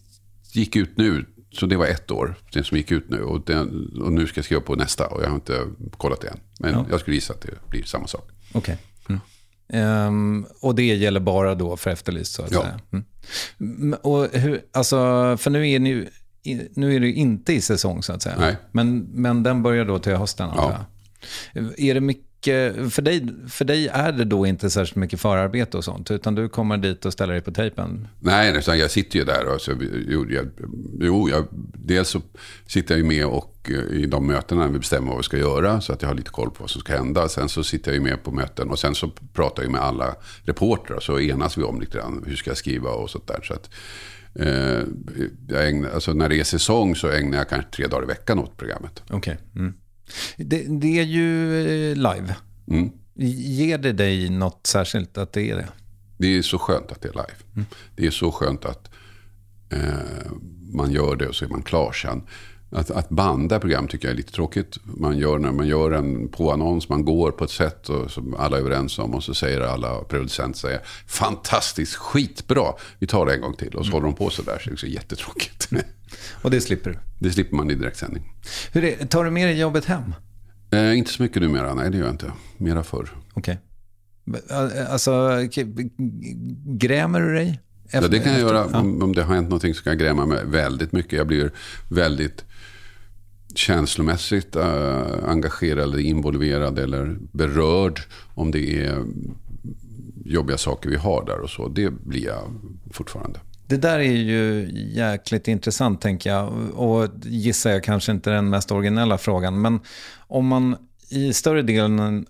gick 0.53 0.77
ut 0.77 0.97
nu. 0.97 1.25
Så 1.53 1.67
det 1.67 1.77
var 1.77 1.87
ett 1.87 2.11
år, 2.11 2.35
det 2.53 2.65
som 2.65 2.77
gick 2.77 2.91
ut 2.91 3.11
nu. 3.11 3.23
Och, 3.23 3.41
den, 3.47 3.93
och 4.03 4.13
nu 4.13 4.27
ska 4.27 4.39
jag 4.39 4.45
skriva 4.45 4.61
på 4.63 4.75
nästa 4.75 5.07
och 5.07 5.23
jag 5.23 5.29
har 5.29 5.35
inte 5.35 5.67
kollat 5.97 6.21
det 6.21 6.29
än. 6.29 6.41
Men 6.61 6.73
ja. 6.73 6.87
jag 6.91 7.01
skulle 7.01 7.15
gissa 7.15 7.33
att 7.33 7.41
det 7.41 7.71
blir 7.71 7.83
samma 7.83 8.07
sak. 8.07 8.31
Okej. 8.53 8.59
Okay. 8.59 8.77
Mm. 9.09 10.07
Um, 10.07 10.47
och 10.61 10.75
det 10.75 10.83
gäller 10.83 11.21
bara 11.21 11.55
då 11.55 11.77
för 11.77 11.91
Efterlyst 11.91 12.33
så 12.33 12.43
att 12.43 12.53
ja. 12.53 12.63
säga? 12.63 12.81
Mm. 13.61 13.99
Och 14.03 14.29
hur, 14.33 14.63
alltså, 14.73 14.97
för 15.37 15.51
nu 15.51 15.71
är 15.71 15.79
ni 15.79 16.09
nu 16.55 16.97
är 16.97 17.01
det 17.01 17.13
inte 17.13 17.53
i 17.53 17.61
säsong 17.61 18.03
så 18.03 18.13
att 18.13 18.23
säga. 18.23 18.37
Nej. 18.39 18.57
Men, 18.73 18.99
men 18.99 19.43
den 19.43 19.63
börjar 19.63 19.85
då 19.85 19.99
till 19.99 20.17
hösten. 20.17 20.51
Ja. 20.57 20.87
Är 21.77 21.95
det 21.95 22.01
mycket, 22.01 22.93
för 22.93 23.03
dig, 23.03 23.29
för 23.49 23.65
dig 23.65 23.89
är 23.89 24.13
det 24.13 24.25
då 24.25 24.47
inte 24.47 24.71
särskilt 24.71 24.97
mycket 24.97 25.21
förarbete 25.21 25.77
och 25.77 25.85
sånt, 25.85 26.11
utan 26.11 26.35
du 26.35 26.49
kommer 26.49 26.77
dit 26.77 27.05
och 27.05 27.13
ställer 27.13 27.33
dig 27.33 27.43
på 27.43 27.53
tejpen? 27.53 28.09
Nej, 28.21 28.53
nästan, 28.53 28.79
jag 28.79 28.91
sitter 28.91 29.19
ju 29.19 29.25
där. 29.25 29.55
Och 29.55 29.61
så, 29.61 29.73
jo, 30.09 30.27
jag, 30.31 30.47
jo 31.01 31.29
jag, 31.29 31.45
dels 31.75 32.09
så 32.09 32.21
sitter 32.67 32.95
jag 32.95 32.99
ju 32.99 33.09
med 33.09 33.27
och, 33.27 33.71
eh, 33.71 33.97
i 33.97 34.07
de 34.07 34.27
mötena 34.27 34.61
när 34.61 34.73
vi 34.73 34.79
bestämmer 34.79 35.09
vad 35.09 35.17
vi 35.17 35.23
ska 35.23 35.39
göra, 35.39 35.81
så 35.81 35.93
att 35.93 36.03
jag 36.03 36.09
har 36.09 36.15
lite 36.15 36.31
koll 36.31 36.51
på 36.51 36.57
vad 36.63 36.71
som 36.71 36.81
ska 36.81 36.97
hända. 36.97 37.29
Sen 37.29 37.49
så 37.49 37.65
sitter 37.65 37.91
jag 37.91 37.95
ju 37.95 38.03
med 38.03 38.23
på 38.23 38.31
möten 38.31 38.71
och 38.71 38.79
sen 38.79 38.95
så 38.95 39.11
pratar 39.33 39.63
jag 39.63 39.73
med 39.73 39.81
alla 39.81 40.15
reportrar, 40.43 41.01
så 41.01 41.21
enas 41.21 41.59
vi 41.59 41.63
om 41.63 41.81
lite 41.81 41.99
grann, 41.99 42.25
hur 42.27 42.37
ska 42.37 42.51
jag 42.51 42.57
skriva 42.57 42.91
och 42.91 43.11
sånt 43.11 43.27
där. 43.27 43.41
Så 43.43 43.55
att, 43.55 43.71
jag 45.49 45.69
ägnar, 45.69 45.91
alltså 45.91 46.13
när 46.13 46.29
det 46.29 46.41
är 46.41 46.45
säsong 46.45 46.97
så 46.97 47.11
ägnar 47.11 47.39
jag 47.39 47.49
kanske 47.49 47.71
tre 47.71 47.87
dagar 47.87 48.03
i 48.03 48.07
veckan 48.07 48.39
åt 48.39 48.57
programmet. 48.57 49.03
Okej. 49.11 49.17
Okay. 49.17 49.37
Mm. 49.63 49.75
Det, 50.37 50.65
det, 50.69 50.99
är 50.99 51.05
ju 51.05 51.61
eh, 51.91 51.97
live. 51.97 52.35
Mm. 52.71 52.91
Ger 53.15 53.79
det 53.79 53.93
dig 53.93 54.29
något 54.29 54.67
särskilt 54.67 55.19
att 55.19 55.33
det 55.33 55.51
är 55.51 55.57
det? 55.57 55.69
Det 56.19 56.39
är 56.39 56.43
så 56.43 56.59
skönt 56.59 56.93
att 56.93 57.01
det 57.01 57.09
är 57.09 57.13
live. 57.13 57.35
Mm. 57.55 57.67
Det 57.97 58.07
är 58.07 58.11
så 58.11 58.33
skönt 58.33 58.65
att 58.65 58.91
eh, 59.71 60.33
man 60.73 60.93
gör 60.93 61.17
det 61.17 61.29
och 61.29 61.35
så 61.35 61.45
är 61.45 61.49
man 61.49 61.63
klar 61.63 61.93
sen. 61.93 62.23
Att, 62.71 62.91
att 62.91 63.09
banda 63.09 63.61
program 63.61 63.89
tycker 63.89 64.09
jag 64.09 64.13
är 64.13 64.17
lite 64.17 64.33
tråkigt. 64.33 64.79
Man 64.85 65.19
gör 65.19 65.39
när 65.39 65.53
man 65.53 65.67
gör 65.67 65.91
en 65.91 66.29
påannons, 66.29 66.89
man 66.89 67.05
går 67.05 67.31
på 67.31 67.45
ett 67.45 67.51
sätt 67.51 67.89
och, 67.89 68.11
som 68.11 68.35
alla 68.35 68.57
är 68.57 68.61
överens 68.61 68.99
om. 68.99 69.15
Och 69.15 69.25
så 69.25 69.35
säger 69.35 69.61
alla 69.61 70.05
producenter, 70.05 70.59
säger, 70.59 70.81
fantastiskt, 71.07 71.95
skitbra. 71.95 72.73
Vi 72.99 73.07
tar 73.07 73.27
det 73.27 73.35
en 73.35 73.41
gång 73.41 73.55
till. 73.55 73.75
Och 73.75 73.87
så 73.87 73.91
mm. 73.91 73.93
håller 73.93 74.07
de 74.07 74.15
på 74.15 74.31
så 74.31 74.43
där, 74.43 74.59
så 74.59 74.71
det 74.71 74.83
är 74.83 74.87
jättetråkigt. 74.87 75.69
och 76.43 76.51
det 76.51 76.61
slipper 76.61 76.91
du? 76.91 76.99
Det 77.19 77.31
slipper 77.31 77.57
man 77.57 77.71
i 77.71 77.75
direktsändning. 77.75 78.33
Hur 78.73 78.85
är, 78.85 79.07
tar 79.07 79.25
du 79.25 79.31
med 79.31 79.49
dig 79.49 79.61
jobbet 79.61 79.85
hem? 79.85 80.15
Eh, 80.71 80.99
inte 80.99 81.11
så 81.11 81.23
mycket 81.23 81.43
numera, 81.43 81.75
nej 81.75 81.91
det 81.91 81.99
gör 81.99 82.05
jag 82.05 82.15
inte. 82.15 82.33
Mera 82.57 82.83
förr. 82.83 83.11
Okej. 83.35 83.59
Okay. 84.27 84.85
Alltså, 84.89 85.39
grämer 86.67 87.21
du 87.21 87.35
dig? 87.35 87.61
Ja, 87.93 88.01
det 88.01 88.19
kan 88.19 88.33
jag 88.33 88.41
efter- 88.41 88.55
göra. 88.55 88.69
ja. 88.73 88.79
Om, 88.79 89.03
om 89.03 89.15
det 89.15 89.23
har 89.23 89.35
hänt 89.35 89.49
någonting 89.49 89.75
så 89.75 89.83
kan 89.83 89.91
jag 89.91 90.01
gräma 90.01 90.27
mig 90.27 90.45
väldigt 90.45 90.93
mycket. 90.93 91.13
Jag 91.13 91.27
blir 91.27 91.53
väldigt 91.91 92.45
känslomässigt 93.59 94.57
eh, 94.57 95.05
engagerad 95.25 95.83
eller 95.83 95.99
involverad 95.99 96.79
eller 96.79 97.17
berörd 97.33 98.01
om 98.35 98.51
det 98.51 98.85
är 98.85 99.05
jobbiga 100.25 100.59
saker 100.59 100.91
vi 100.91 100.97
har 100.97 101.25
där 101.25 101.41
och 101.41 101.51
så. 101.51 101.69
Det 101.69 101.91
blir 101.91 102.25
jag 102.25 102.43
fortfarande. 102.93 103.41
Det 103.67 103.77
där 103.77 103.99
är 103.99 104.13
ju 104.13 104.71
jäkligt 104.95 105.49
intressant 105.49 106.01
tänker 106.01 106.31
jag. 106.31 106.53
Och 106.75 107.09
gissar 107.23 107.71
jag 107.71 107.85
kanske 107.85 108.13
inte 108.13 108.31
den 108.31 108.51
mest 108.51 108.73
originella 108.73 109.19
frågan. 109.19 109.61
Men 109.61 109.81
om 110.19 110.47
man 110.47 110.77
i 111.11 111.33
större 111.33 111.63
delen... 111.63 112.27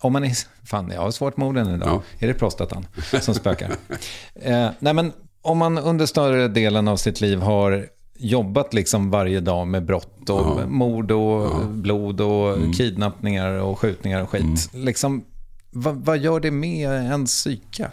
Om 0.00 0.12
man 0.12 0.24
är... 0.24 0.32
Fan, 0.64 0.90
jag 0.94 1.00
har 1.00 1.10
svårt 1.10 1.36
med 1.36 1.48
orden 1.48 1.74
idag. 1.74 1.88
Ja. 1.88 2.02
Är 2.18 2.28
det 2.28 2.34
prostatan 2.34 2.86
som 3.20 3.34
spökar? 3.34 3.68
eh, 4.34 4.68
nej, 4.78 4.94
men 4.94 5.12
om 5.42 5.58
man 5.58 5.78
under 5.78 6.06
större 6.06 6.48
delen 6.48 6.88
av 6.88 6.96
sitt 6.96 7.20
liv 7.20 7.38
har 7.38 7.88
jobbat 8.22 8.74
liksom 8.74 9.10
varje 9.10 9.40
dag 9.40 9.66
med 9.66 9.84
brott 9.84 10.30
och 10.30 10.70
mord 10.70 11.10
och 11.10 11.66
blod 11.66 12.20
och 12.20 12.74
kidnappningar 12.76 13.50
och 13.52 13.78
skjutningar 13.78 14.22
och 14.22 14.30
skit. 14.30 14.70
Liksom, 14.72 15.24
vad, 15.70 15.96
vad 15.96 16.18
gör 16.18 16.40
det 16.40 16.50
med 16.50 16.90
ens 16.90 17.30
psyke? 17.30 17.90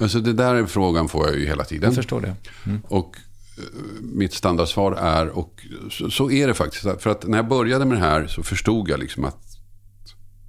Alltså 0.00 0.20
det 0.20 0.32
där 0.32 0.54
är 0.54 0.66
frågan 0.66 1.08
får 1.08 1.26
jag 1.26 1.38
ju 1.38 1.46
hela 1.46 1.64
tiden. 1.64 1.84
Jag 1.84 1.94
förstår 1.94 2.20
det. 2.20 2.34
Och 2.88 3.16
eh, 3.58 3.64
mitt 4.02 4.32
standardsvar 4.32 4.92
är, 4.92 5.28
och 5.28 5.66
så, 5.90 6.10
så 6.10 6.30
är 6.30 6.46
det 6.46 6.54
faktiskt. 6.54 7.02
För 7.02 7.10
att 7.10 7.26
när 7.26 7.38
jag 7.38 7.48
började 7.48 7.84
med 7.84 7.96
det 7.96 8.04
här 8.04 8.26
så 8.26 8.42
förstod 8.42 8.88
jag 8.88 9.00
liksom 9.00 9.24
att 9.24 9.51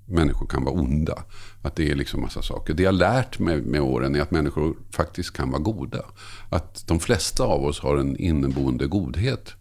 människor 0.06 0.48
kan 0.48 0.64
vara 0.64 0.76
onda. 0.76 1.24
Att 1.62 1.76
det 1.76 1.92
är 1.92 1.96
liksom 1.96 2.22
massa 2.22 2.42
saker. 2.42 2.74
Det 2.74 2.84
jag 2.84 2.96
lärt 2.96 3.40
mig 3.40 3.62
med 3.62 3.82
åren 3.82 4.16
är 4.16 4.22
att 4.22 4.32
människor 4.32 4.76
faktiskt 4.92 5.34
kan 5.34 5.52
vara 5.52 5.62
goda. 5.62 6.06
Att 6.50 6.88
de 6.88 7.00
flesta 7.00 7.44
av 7.44 7.66
oss 7.66 7.80
har 7.80 7.98
en 7.98 8.18
inneboende 8.18 8.88
godhet 8.88 9.54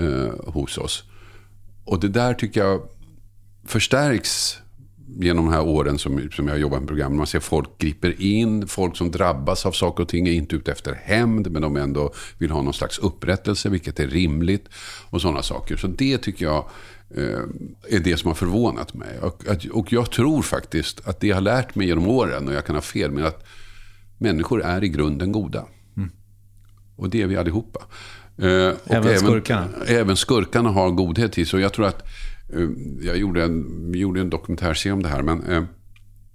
eh, 0.00 0.52
hos 0.52 0.78
oss. 0.78 1.04
Och 1.84 2.00
det 2.00 2.08
där 2.08 2.34
tycker 2.34 2.60
jag 2.60 2.82
förstärks 3.64 4.61
genom 5.20 5.44
de 5.44 5.52
här 5.52 5.62
åren 5.62 5.98
som, 5.98 6.30
som 6.32 6.46
jag 6.46 6.54
har 6.54 6.58
jobbat 6.58 6.80
med 6.80 6.88
program. 6.88 7.16
Man 7.16 7.26
ser 7.26 7.40
folk 7.40 7.78
griper 7.78 8.22
in, 8.22 8.66
folk 8.68 8.96
som 8.96 9.10
drabbas 9.10 9.66
av 9.66 9.72
saker 9.72 10.02
och 10.02 10.08
ting 10.08 10.28
är 10.28 10.32
inte 10.32 10.56
ute 10.56 10.72
efter 10.72 10.94
hämnd, 11.04 11.50
men 11.50 11.62
de 11.62 11.76
ändå 11.76 12.12
vill 12.38 12.50
ha 12.50 12.62
någon 12.62 12.74
slags 12.74 12.98
upprättelse, 12.98 13.68
vilket 13.68 14.00
är 14.00 14.06
rimligt. 14.06 14.68
Och 15.10 15.20
sådana 15.20 15.42
saker. 15.42 15.76
Så 15.76 15.86
det 15.86 16.18
tycker 16.18 16.44
jag 16.44 16.64
eh, 17.16 17.40
är 17.88 18.00
det 18.00 18.16
som 18.16 18.28
har 18.28 18.34
förvånat 18.34 18.94
mig. 18.94 19.18
Och, 19.18 19.66
och 19.72 19.92
jag 19.92 20.10
tror 20.10 20.42
faktiskt 20.42 21.08
att 21.08 21.20
det 21.20 21.26
jag 21.26 21.36
har 21.36 21.40
lärt 21.40 21.74
mig 21.74 21.86
genom 21.86 22.08
åren, 22.08 22.48
och 22.48 22.54
jag 22.54 22.66
kan 22.66 22.74
ha 22.74 22.82
fel, 22.82 23.10
men 23.10 23.24
att 23.24 23.44
människor 24.18 24.62
är 24.62 24.84
i 24.84 24.88
grunden 24.88 25.32
goda. 25.32 25.66
Och 26.96 27.10
det 27.10 27.22
är 27.22 27.26
vi 27.26 27.36
allihopa. 27.36 27.80
Eh, 28.38 28.68
och 28.84 28.94
Även 28.94 29.18
skurkarna? 29.18 29.68
Även 29.86 30.16
skurkarna 30.16 30.70
har 30.70 30.90
godhet 30.90 31.38
i 31.38 31.44
sig. 31.44 31.56
Och 31.56 31.62
jag 31.62 31.72
tror 31.72 31.86
att, 31.86 32.02
Eh, 32.52 32.68
jag 33.00 33.16
gjorde 33.16 33.44
en, 33.44 33.92
vi 33.92 33.98
gjorde 33.98 34.20
en 34.20 34.30
dokumentärserie 34.30 34.92
om 34.92 35.02
det 35.02 35.08
här, 35.08 35.22
men 35.22 35.42
eh, 35.46 35.64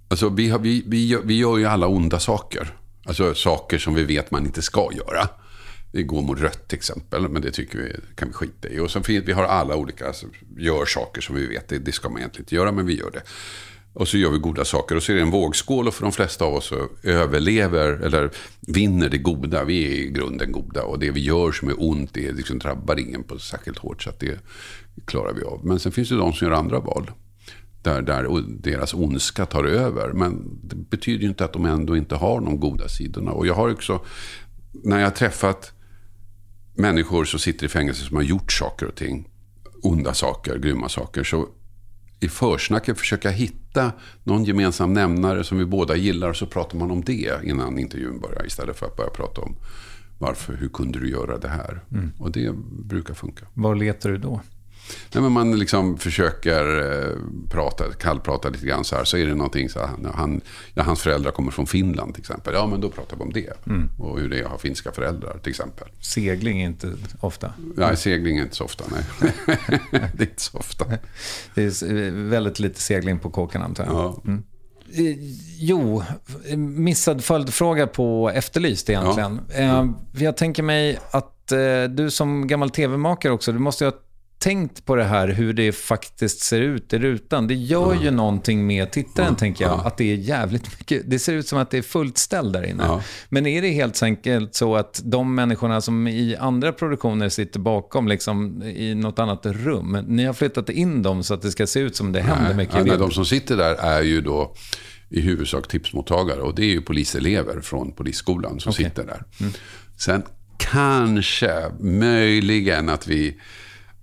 alltså 0.08 0.30
vi, 0.30 0.49
har, 0.49 0.60
vi, 0.60 0.84
vi, 0.88 1.08
gör, 1.08 1.21
vi 1.23 1.38
gör 1.38 1.58
ju 1.58 1.65
alla 1.65 1.88
onda 1.88 2.19
saker. 2.19 2.73
Alltså 3.06 3.34
saker 3.34 3.77
som 3.77 3.93
vi 3.93 4.03
vet 4.03 4.32
man 4.32 4.45
inte 4.45 4.62
ska 4.62 4.89
göra. 4.93 5.30
Vi 5.91 6.03
går 6.03 6.21
mot 6.21 6.39
rött 6.39 6.67
till 6.67 6.77
exempel, 6.77 7.30
men 7.30 7.41
det 7.41 7.51
tycker 7.51 7.80
vi 7.80 7.95
kan 8.15 8.27
vi 8.27 8.34
skita 8.34 8.69
i. 8.69 8.80
Och 8.80 8.91
sen 8.91 9.03
finns, 9.03 9.25
vi 9.25 9.32
har 9.32 9.43
alla 9.43 9.75
olika, 9.75 10.08
alltså, 10.08 10.27
gör 10.58 10.86
saker 10.86 11.21
som 11.21 11.36
vi 11.36 11.47
vet, 11.47 11.67
det, 11.67 11.80
det 11.80 11.91
ska 11.91 12.10
man 12.10 12.17
egentligen 12.17 12.43
inte 12.43 12.56
göra, 12.56 12.71
men 12.71 12.86
vi 12.86 12.97
gör 12.97 13.12
det. 13.12 13.21
Och 13.93 14.08
så 14.08 14.17
gör 14.17 14.32
vi 14.32 14.38
goda 14.38 14.65
saker 14.65 14.95
och 14.95 15.03
så 15.03 15.12
är 15.12 15.15
det 15.15 15.21
en 15.21 15.32
vågskål 15.32 15.88
och 15.88 15.93
för 15.93 16.03
de 16.03 16.12
flesta 16.12 16.45
av 16.45 16.53
oss 16.53 16.65
så 16.65 16.89
överlever 17.03 17.89
eller 17.89 18.32
vinner 18.67 19.10
det 19.10 19.17
goda. 19.17 19.63
Vi 19.63 19.86
är 19.86 19.89
i 19.89 20.10
grunden 20.10 20.51
goda 20.51 20.84
och 20.84 20.99
det 20.99 21.12
vi 21.12 21.19
gör 21.19 21.51
som 21.51 21.69
är 21.69 21.75
ont 21.77 22.13
det 22.13 22.32
liksom 22.32 22.60
drabbar 22.60 22.99
ingen 22.99 23.23
på 23.23 23.39
särskilt 23.39 23.77
hårt 23.77 24.03
så 24.03 24.10
att 24.10 24.19
det 24.19 24.39
klarar 25.06 25.34
vi 25.34 25.44
av. 25.44 25.66
Men 25.66 25.80
sen 25.80 25.92
finns 25.92 26.10
det 26.10 26.16
de 26.16 26.34
som 26.34 26.48
gör 26.48 26.54
andra 26.54 26.80
val. 26.80 27.12
Där, 27.82 28.02
där 28.02 28.44
deras 28.48 28.94
ondska 28.94 29.46
tar 29.46 29.64
över. 29.64 30.14
Men 30.14 30.60
det 30.64 30.76
betyder 30.76 31.24
ju 31.24 31.30
inte 31.30 31.46
att 31.46 31.54
de 31.54 31.66
ändå 31.66 31.98
inte 31.98 32.16
har 32.16 32.42
de 32.42 32.60
goda 32.60 32.88
sidorna. 32.88 33.32
Och 33.32 33.48
jag 33.48 33.54
har 33.54 33.72
också, 33.72 34.02
när 34.72 34.98
jag 35.00 35.06
har 35.06 35.12
träffat 35.12 35.72
människor 36.76 37.26
som 37.26 37.40
sitter 37.40 37.66
i 37.66 37.70
fängelse 37.70 38.04
som 38.06 38.16
har 38.16 38.24
gjort 38.24 38.52
saker 38.52 38.86
och 38.86 38.96
ting, 38.96 39.30
onda 39.84 40.14
saker, 40.14 40.58
grymma 40.58 40.90
saker, 40.90 41.24
så 41.24 41.48
i 42.20 42.30
försnacket 42.30 42.98
försöka 42.98 43.30
hitta 43.30 43.92
någon 44.24 44.44
gemensam 44.44 44.94
nämnare 44.94 45.44
som 45.44 45.58
vi 45.58 45.66
båda 45.66 45.96
gillar 45.96 46.30
och 46.30 46.36
så 46.36 46.46
pratar 46.46 46.78
man 46.78 46.92
om 46.92 47.04
det 47.04 47.40
innan 47.44 47.80
intervjun 47.80 48.20
börjar 48.20 48.46
istället 48.46 48.78
för 48.78 48.86
att 48.86 48.96
börja 48.96 49.10
prata 49.10 49.42
om 49.42 49.56
varför, 50.20 50.54
hur 50.54 50.70
kunde 50.70 51.00
du 51.00 51.10
göra 51.10 51.38
det 51.38 51.48
här? 51.48 51.84
Och 52.20 52.32
det 52.32 52.56
brukar 52.84 53.14
funka. 53.14 53.46
Var 53.54 53.76
letar 53.76 54.10
du 54.10 54.18
då? 54.18 54.42
Nej, 55.13 55.21
men 55.23 55.32
man 55.32 55.60
liksom 55.60 55.97
försöker 55.97 56.91
eh, 56.91 57.15
prata, 57.52 57.84
kallprata 57.91 58.50
lite 58.50 58.65
grann 58.65 58.84
så 58.84 58.95
här. 58.95 59.04
Så 59.04 59.17
är 59.17 59.26
det 59.26 59.36
någonting 59.36 59.69
så 59.69 59.80
här, 59.80 59.89
han, 60.13 60.41
ja, 60.73 60.84
hans 60.84 61.02
föräldrar 61.02 61.32
kommer 61.32 61.52
från 61.52 61.67
Finland 61.67 62.13
till 62.13 62.21
exempel. 62.21 62.54
Ja, 62.54 62.67
men 62.67 62.82
då 62.82 62.89
pratar 62.89 63.17
vi 63.17 63.23
om 63.23 63.34
det. 63.34 63.54
Och 64.00 64.19
hur 64.19 64.30
det 64.30 64.39
är 64.39 64.43
att 64.43 64.52
ha 64.52 64.58
finska 64.58 64.91
föräldrar 64.91 65.38
till 65.43 65.50
exempel. 65.50 65.88
Segling 66.02 66.62
är 66.62 66.65
inte 66.67 66.93
ofta. 67.19 67.54
Nej, 67.76 67.97
segling 67.97 68.38
är 68.38 68.43
inte 68.43 68.56
så 68.56 68.63
ofta, 68.63 68.84
nej. 68.91 69.32
det 69.91 70.23
är 70.23 70.28
inte 70.30 70.41
så 70.41 70.58
ofta. 70.58 70.86
Det 71.56 71.63
är 71.63 72.12
väldigt 72.30 72.60
lite 72.60 72.82
segling 72.82 73.19
på 73.19 73.30
kåken 73.30 73.62
antar 73.62 73.86
jag. 73.86 73.93
Ja. 73.93 74.21
Eh, 74.93 75.15
Jo, 75.60 76.04
missad 76.58 77.23
följdfråga 77.23 77.88
på 77.88 78.30
Efterlyst 78.30 78.89
egentligen. 78.89 79.39
Eh, 79.56 79.86
Jag 80.13 80.38
tänker 80.38 80.63
mig 80.63 81.00
att 81.12 81.52
eh, 81.52 81.84
du 81.89 82.12
som 82.12 82.47
gammal 82.47 82.69
tv-makare 82.69 83.32
också, 83.34 83.52
du 83.52 83.60
måste 83.60 83.84
ju 83.86 83.89
ha 83.91 83.97
tänkt 84.39 84.86
på 84.86 84.95
det 84.95 85.04
här 85.04 85.28
hur 85.28 85.54
det 85.54 85.71
faktiskt 85.71 86.39
ser 86.39 86.62
ut 86.62 86.93
i 86.93 87.00
rutan. 87.00 87.47
Det 87.47 87.54
gör 87.54 87.95
ju 88.04 88.12
någonting 88.12 88.67
med 88.67 88.91
tittaren, 88.91 89.36
tänker 89.36 89.65
jag, 89.65 89.86
att 89.86 89.97
det 89.97 90.12
är 90.12 90.15
jävligt 90.15 90.80
mycket. 90.80 91.10
Det 91.10 91.19
ser 91.19 91.34
ut 91.34 91.47
som 91.47 91.60
att 91.60 91.71
det 91.71 91.78
är 91.78 91.82
fullt 91.82 92.17
ställ 92.17 92.52
där 92.52 92.63
inne. 92.63 92.84
Ja. 92.84 93.02
Men 93.30 93.45
är 93.45 93.62
det 93.62 93.69
helt 93.69 94.04
enkelt 94.04 94.56
så 94.56 94.76
att 94.76 95.02
de 95.04 95.36
människorna 95.36 95.82
som 95.82 96.08
i 96.08 96.36
andra 96.36 96.71
produktioner 96.71 97.30
sitter 97.30 97.60
bakom 97.60 98.08
liksom, 98.08 98.63
i 98.63 98.95
något 98.95 99.19
annat 99.19 99.45
rum, 99.45 100.06
ni 100.08 100.26
har 100.26 100.34
flyttat 100.34 100.69
in 100.69 101.04
dem 101.04 101.23
så 101.23 101.34
att 101.34 101.41
det 101.41 101.52
ska 101.52 101.67
se 101.67 101.80
ut 101.80 101.95
som 101.95 102.12
det 102.12 102.21
händer 102.21 102.54
mycket? 102.54 102.76
Ja, 102.76 102.84
nej, 102.84 102.97
de 102.97 103.12
som 103.12 103.26
sitter 103.26 103.58
där 103.58 103.76
är 103.76 104.02
ju 104.02 104.21
då 104.21 104.56
i 105.10 105.21
huvudsak 105.21 105.67
tipsmottagare. 105.67 106.41
Och 106.41 106.56
det 106.56 106.63
är 106.63 106.69
ju 106.69 106.82
poliselever 106.82 107.62
från 107.62 107.91
polisskolan 107.91 108.60
som 108.60 108.69
Okej. 108.69 108.86
sitter 108.86 109.04
där. 109.04 109.23
Sen 109.97 110.23
kanske, 110.58 111.52
möjligen 111.80 112.89
att 112.89 113.08
vi 113.08 113.38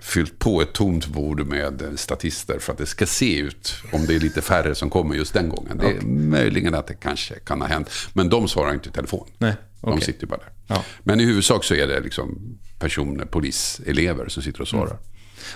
fyllt 0.05 0.39
på 0.39 0.63
ett 0.63 0.73
tomt 0.73 1.07
bord 1.07 1.47
med 1.47 1.83
statister 1.97 2.59
för 2.59 2.73
att 2.73 2.79
det 2.79 2.87
ska 2.87 3.07
se 3.07 3.39
ut 3.39 3.75
om 3.93 4.07
det 4.07 4.15
är 4.15 4.21
lite 4.21 4.43
färre 4.43 4.75
som 4.75 4.91
kommer 4.91 5.15
just 5.15 5.35
den 5.35 5.49
gången. 5.49 5.79
Det 5.79 5.87
är 5.87 6.01
möjligen 6.07 6.75
att 6.75 6.87
det 6.87 6.95
kanske 6.95 7.35
kan 7.35 7.61
ha 7.61 7.69
hänt. 7.69 7.91
Men 8.13 8.29
de 8.29 8.49
svarar 8.49 8.75
inte 8.75 8.89
i 8.89 8.93
telefon. 8.93 9.29
Nej, 9.39 9.55
De 9.81 9.93
okej. 9.93 10.05
sitter 10.05 10.21
ju 10.23 10.27
bara 10.27 10.37
där. 10.41 10.49
Ja. 10.67 10.85
Men 11.03 11.21
i 11.21 11.25
huvudsak 11.25 11.65
så 11.65 11.75
är 11.75 11.87
det 11.87 12.01
liksom 12.01 12.59
personer, 12.79 13.25
poliselever 13.25 14.29
som 14.29 14.43
sitter 14.43 14.61
och 14.61 14.69
svarar. 14.69 14.99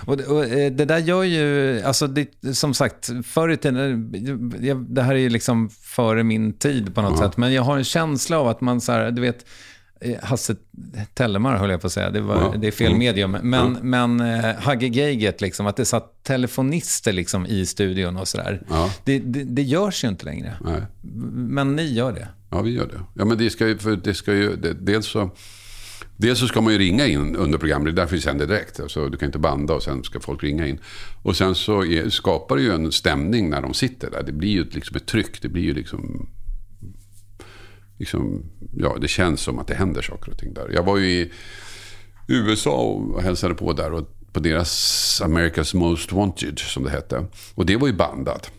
Och 0.05 0.17
det, 0.17 0.25
och 0.25 0.45
eh, 0.45 0.71
det 0.71 0.85
där 0.85 0.97
gör 0.97 1.23
ju, 1.23 1.81
alltså 1.81 2.07
det, 2.07 2.55
som 2.55 2.73
sagt, 2.73 3.09
förr 3.25 3.49
i 3.49 3.57
tiden, 3.57 4.13
eh, 4.69 4.77
det 4.77 5.01
här 5.01 5.15
är 5.15 5.19
ju 5.19 5.29
liksom 5.29 5.69
före 5.69 6.23
min 6.23 6.53
tid 6.53 6.95
på 6.95 7.01
något 7.01 7.19
sätt, 7.19 7.37
men 7.37 7.53
jag 7.53 7.61
har 7.63 7.77
en 7.77 7.83
känsla 7.83 8.39
av 8.39 8.47
att 8.47 8.61
man 8.61 8.81
så 8.81 8.91
här, 8.91 9.11
du 9.11 9.21
vet, 9.21 9.35
eh, 9.37 9.43
Hasse 10.21 10.55
Tellemar 11.13 11.57
höll 11.57 11.69
jag 11.69 11.81
på 11.81 11.87
att 11.87 11.93
säga, 11.93 12.09
det, 12.09 12.21
var, 12.21 12.35
Ja. 12.35 12.53
det 12.57 12.67
är 12.67 12.71
fel 12.71 12.95
medium, 12.95 13.31
men, 13.31 13.77
men 13.81 14.19
eh, 14.19 14.55
Hagge 14.55 14.87
Geigert, 14.87 15.41
liksom, 15.41 15.67
att 15.67 15.75
det 15.75 15.85
satt 15.85 16.23
telefonister 16.23 17.13
liksom 17.13 17.45
i 17.45 17.65
studion 17.65 18.17
och 18.17 18.27
sådär. 18.27 18.61
Ja. 18.69 18.93
Det, 19.03 19.19
det, 19.19 19.43
det 19.43 19.61
görs 19.61 20.03
ju 20.03 20.07
inte 20.07 20.25
längre, 20.25 20.53
Nej. 20.61 20.81
men 21.33 21.75
ni 21.75 21.93
gör 21.93 22.11
det. 22.11 22.27
Ja, 22.49 22.61
vi 22.61 22.71
gör 22.71 22.87
det. 22.87 22.99
Ja, 23.13 23.25
men 23.25 23.37
det 23.37 23.49
ska 23.49 23.67
ju, 23.67 23.77
för 23.77 23.95
det 23.95 24.13
ska 24.13 24.33
ju, 24.33 24.55
det, 24.55 24.73
dels, 24.73 25.05
så, 25.07 25.29
dels 26.17 26.39
så 26.39 26.47
ska 26.47 26.61
man 26.61 26.73
ju 26.73 26.79
ringa 26.79 27.05
in 27.05 27.35
under 27.35 27.57
programmet, 27.57 27.85
det 27.85 27.91
är 28.01 28.03
därför 28.03 28.15
vi 28.15 28.21
sänder 28.21 28.47
direkt. 28.47 28.79
Alltså, 28.79 29.09
du 29.09 29.17
kan 29.17 29.25
inte 29.25 29.39
banda 29.39 29.73
och 29.73 29.83
sen 29.83 30.03
ska 30.03 30.19
folk 30.19 30.43
ringa 30.43 30.67
in. 30.67 30.79
Och 31.23 31.35
sen 31.35 31.55
så 31.55 31.85
är, 31.85 32.09
skapar 32.09 32.55
det 32.55 32.61
ju 32.61 32.71
en 32.73 32.91
stämning 32.91 33.49
när 33.49 33.61
de 33.61 33.73
sitter 33.73 34.11
där. 34.11 34.23
Det 34.23 34.31
blir 34.31 34.49
ju 34.49 34.63
liksom 34.69 34.95
ett 34.97 35.05
tryck, 35.05 35.41
det 35.41 35.49
blir 35.49 35.63
ju 35.63 35.73
liksom, 35.73 36.29
liksom, 37.99 38.43
ja 38.77 38.97
det 39.01 39.07
känns 39.07 39.41
som 39.41 39.59
att 39.59 39.67
det 39.67 39.75
händer 39.75 40.01
saker 40.01 40.31
och 40.31 40.37
ting 40.37 40.53
där. 40.53 40.69
Jag 40.73 40.83
var 40.83 40.97
ju 40.97 41.07
i 41.07 41.31
USA 42.27 42.81
och 42.81 43.23
hälsade 43.23 43.53
på 43.53 43.73
där 43.73 43.93
och 43.93 44.07
på 44.33 44.39
deras 44.39 45.21
America's 45.25 45.75
Most 45.75 46.11
Wanted 46.11 46.59
som 46.59 46.83
det 46.83 46.89
hette. 46.89 47.25
Och 47.55 47.65
det 47.65 47.77
var 47.77 47.87
ju 47.87 47.93
bandat. 47.93 48.51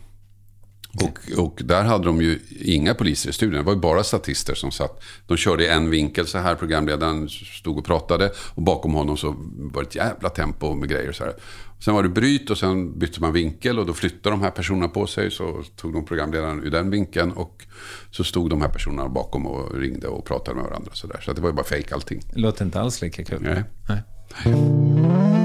Och, 0.93 1.43
och 1.43 1.61
där 1.63 1.83
hade 1.83 2.05
de 2.05 2.21
ju 2.21 2.39
inga 2.59 2.93
poliser 2.93 3.29
i 3.29 3.33
studion. 3.33 3.57
Det 3.57 3.63
var 3.63 3.73
ju 3.73 3.79
bara 3.79 4.03
statister 4.03 4.55
som 4.55 4.71
satt. 4.71 5.03
De 5.27 5.37
körde 5.37 5.63
i 5.63 5.67
en 5.67 5.89
vinkel 5.89 6.27
så 6.27 6.37
här. 6.37 6.55
Programledaren 6.55 7.29
stod 7.29 7.77
och 7.77 7.85
pratade. 7.85 8.31
Och 8.53 8.61
bakom 8.61 8.93
honom 8.93 9.17
så 9.17 9.35
var 9.57 9.81
det 9.81 9.87
ett 9.87 9.95
jävla 9.95 10.29
tempo 10.29 10.73
med 10.75 10.89
grejer 10.89 11.11
så 11.11 11.23
här. 11.23 11.33
Sen 11.79 11.93
var 11.93 12.03
det 12.03 12.09
bryt 12.09 12.49
och 12.49 12.57
sen 12.57 12.99
bytte 12.99 13.21
man 13.21 13.33
vinkel. 13.33 13.79
Och 13.79 13.85
då 13.85 13.93
flyttade 13.93 14.35
de 14.35 14.41
här 14.41 14.51
personerna 14.51 14.87
på 14.87 15.07
sig. 15.07 15.31
Så 15.31 15.63
tog 15.75 15.93
de 15.93 16.05
programledaren 16.05 16.63
ur 16.63 16.71
den 16.71 16.89
vinkeln. 16.89 17.31
Och 17.31 17.65
så 18.11 18.23
stod 18.23 18.49
de 18.49 18.61
här 18.61 18.69
personerna 18.69 19.09
bakom 19.09 19.45
och 19.45 19.75
ringde 19.75 20.07
och 20.07 20.25
pratade 20.25 20.55
med 20.55 20.65
varandra. 20.65 20.91
Så, 20.93 21.07
där. 21.07 21.21
så 21.21 21.33
det 21.33 21.41
var 21.41 21.49
ju 21.49 21.55
bara 21.55 21.65
fejk 21.65 21.91
allting. 21.91 22.21
Det 22.33 22.39
låter 22.39 22.65
inte 22.65 22.81
alls 22.81 23.01
lika 23.01 23.23
kul. 23.23 23.41
Nej. 23.41 23.63
Nej. 23.87 25.40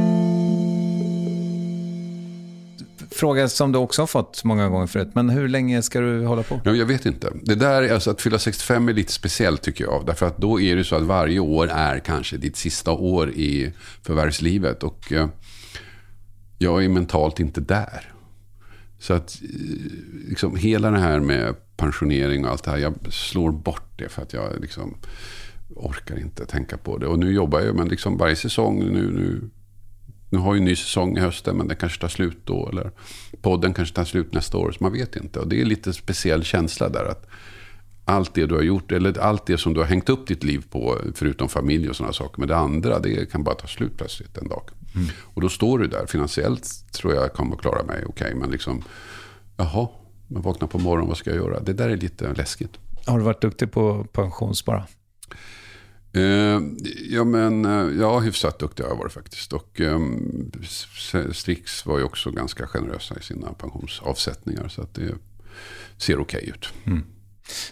Fråga 3.10 3.48
som 3.48 3.72
du 3.72 3.78
också 3.78 4.02
har 4.02 4.06
fått 4.06 4.44
många 4.44 4.68
gånger 4.68 4.86
förut. 4.86 5.08
Men 5.14 5.30
hur 5.30 5.48
länge 5.48 5.82
ska 5.82 6.00
du 6.00 6.24
hålla 6.26 6.42
på? 6.42 6.60
Ja, 6.64 6.72
jag 6.72 6.86
vet 6.86 7.06
inte. 7.06 7.32
Det 7.42 7.54
där, 7.54 7.92
alltså 7.94 8.10
att 8.10 8.20
fylla 8.20 8.38
65 8.38 8.88
är 8.88 8.92
lite 8.92 9.12
speciellt 9.12 9.62
tycker 9.62 9.84
jag. 9.84 10.06
Därför 10.06 10.26
att 10.26 10.38
då 10.38 10.60
är 10.60 10.76
det 10.76 10.84
så 10.84 10.96
att 10.96 11.02
varje 11.02 11.40
år 11.40 11.68
är 11.68 11.98
kanske 11.98 12.36
ditt 12.36 12.56
sista 12.56 12.90
år 12.90 13.30
i 13.30 13.72
förvärvslivet. 14.02 14.82
Och 14.82 15.12
eh, 15.12 15.28
jag 16.58 16.84
är 16.84 16.88
mentalt 16.88 17.40
inte 17.40 17.60
där. 17.60 18.12
Så 18.98 19.14
att 19.14 19.38
eh, 19.42 19.48
liksom, 20.28 20.56
hela 20.56 20.90
det 20.90 20.98
här 20.98 21.20
med 21.20 21.54
pensionering 21.76 22.44
och 22.44 22.50
allt 22.50 22.64
det 22.64 22.70
här. 22.70 22.78
Jag 22.78 22.94
slår 23.10 23.52
bort 23.52 23.90
det 23.96 24.08
för 24.08 24.22
att 24.22 24.32
jag 24.32 24.60
liksom 24.60 24.96
orkar 25.74 26.18
inte 26.18 26.46
tänka 26.46 26.76
på 26.76 26.98
det. 26.98 27.06
Och 27.06 27.18
nu 27.18 27.32
jobbar 27.32 27.60
jag, 27.60 27.76
men 27.76 27.88
liksom 27.88 28.16
varje 28.16 28.36
säsong 28.36 28.78
nu, 28.78 29.10
nu 29.10 29.50
nu 30.30 30.38
har 30.38 30.54
ju 30.54 30.58
en 30.58 30.64
ny 30.64 30.76
säsong 30.76 31.16
i 31.16 31.20
hösten, 31.20 31.56
men 31.56 31.68
den 31.68 31.76
kanske 31.76 32.00
tar 32.00 32.08
slut 32.08 32.38
då. 32.44 32.68
Eller 32.68 32.90
podden 33.40 33.74
kanske 33.74 33.94
tar 33.94 34.04
slut 34.04 34.34
nästa 34.34 34.58
år, 34.58 34.72
så 34.72 34.84
man 34.84 34.92
vet 34.92 35.16
inte. 35.16 35.40
Och 35.40 35.48
det 35.48 35.60
är 35.60 35.64
lite 35.64 35.92
speciell 35.92 36.44
känsla 36.44 36.88
där. 36.88 37.04
att 37.04 37.26
Allt 38.08 38.34
det 38.34 38.46
du 38.46 38.54
har 38.54 38.62
gjort, 38.62 38.92
eller 38.92 39.18
allt 39.18 39.46
det 39.46 39.58
som 39.58 39.74
du 39.74 39.80
har 39.80 39.86
hängt 39.86 40.08
upp 40.08 40.26
ditt 40.26 40.44
liv 40.44 40.64
på, 40.70 40.98
förutom 41.14 41.48
familj 41.48 41.88
och 41.88 41.96
sådana 41.96 42.12
saker. 42.12 42.40
Men 42.40 42.48
det 42.48 42.56
andra, 42.56 42.98
det 42.98 43.30
kan 43.30 43.44
bara 43.44 43.54
ta 43.54 43.66
slut 43.66 43.96
plötsligt 43.96 44.38
en 44.38 44.48
dag. 44.48 44.70
Mm. 44.94 45.08
Och 45.22 45.40
då 45.40 45.48
står 45.48 45.78
du 45.78 45.86
där. 45.86 46.06
Finansiellt 46.06 46.92
tror 46.92 47.14
jag 47.14 47.32
kommer 47.32 47.56
att 47.56 47.62
klara 47.62 47.82
mig 47.82 48.04
okej. 48.06 48.26
Okay, 48.26 48.34
men 48.34 48.50
liksom, 48.50 48.82
jaha, 49.56 49.88
man 50.26 50.42
vaknar 50.42 50.68
på 50.68 50.78
morgonen, 50.78 51.08
vad 51.08 51.16
ska 51.16 51.30
jag 51.30 51.36
göra? 51.36 51.60
Det 51.60 51.72
där 51.72 51.88
är 51.88 51.96
lite 51.96 52.32
läskigt. 52.32 52.70
Har 53.06 53.18
du 53.18 53.24
varit 53.24 53.40
duktig 53.40 53.72
på 53.72 54.04
pensionsspara? 54.12 54.86
Eh, 56.16 56.60
ja, 57.10 57.24
men 57.24 57.64
eh, 57.64 58.00
ja, 58.00 58.18
hyfsat 58.20 58.58
duktig 58.58 58.84
har 58.84 58.90
jag 58.90 58.96
varit 58.96 59.12
faktiskt. 59.12 59.52
Och 59.52 59.80
eh, 59.80 60.00
Strix 61.32 61.86
var 61.86 61.98
ju 61.98 62.04
också 62.04 62.30
ganska 62.30 62.66
generösa 62.66 63.14
i 63.18 63.22
sina 63.22 63.52
pensionsavsättningar. 63.52 64.68
Så 64.68 64.82
att 64.82 64.94
det 64.94 65.14
ser 65.96 66.20
okej 66.20 66.38
okay 66.38 66.50
ut. 66.50 66.68
Mm. 66.86 67.04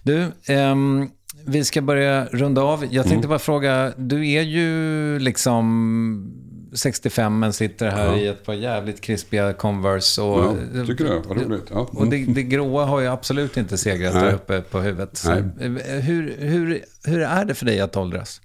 Du, 0.03 0.33
ehm, 0.47 1.09
vi 1.47 1.65
ska 1.65 1.83
börja 1.83 2.25
runda 2.25 2.63
av. 2.63 2.85
Jag 2.85 3.05
tänkte 3.05 3.15
mm. 3.15 3.29
bara 3.29 3.39
fråga, 3.39 3.93
du 3.97 4.31
är 4.31 4.43
ju 4.43 5.19
liksom 5.19 6.44
65 6.75 7.39
men 7.39 7.53
sitter 7.53 7.91
här 7.91 8.07
ja. 8.07 8.17
i 8.17 8.27
ett 8.27 8.45
par 8.45 8.55
jävligt 8.55 9.01
krispiga 9.01 9.53
Converse. 9.53 10.23
Och, 10.23 10.57
ja, 10.75 10.87
tycker 10.87 11.05
du? 11.05 11.23
Vad 11.29 11.43
roligt. 11.43 11.67
Ja. 11.71 11.77
Mm. 11.77 11.97
Och 11.97 12.07
det, 12.07 12.25
det 12.25 12.43
gråa 12.43 12.85
har 12.85 13.01
ju 13.01 13.07
absolut 13.07 13.57
inte 13.57 13.79
segrat 13.79 14.15
Nej. 14.15 14.25
där 14.25 14.35
uppe 14.35 14.61
på 14.61 14.81
huvudet. 14.81 15.17
Så, 15.17 15.33
hur, 15.33 16.37
hur, 16.39 16.85
hur 17.05 17.21
är 17.21 17.45
det 17.45 17.55
för 17.55 17.67
dig 17.67 17.81
att 17.81 17.97
åldras? 17.97 18.41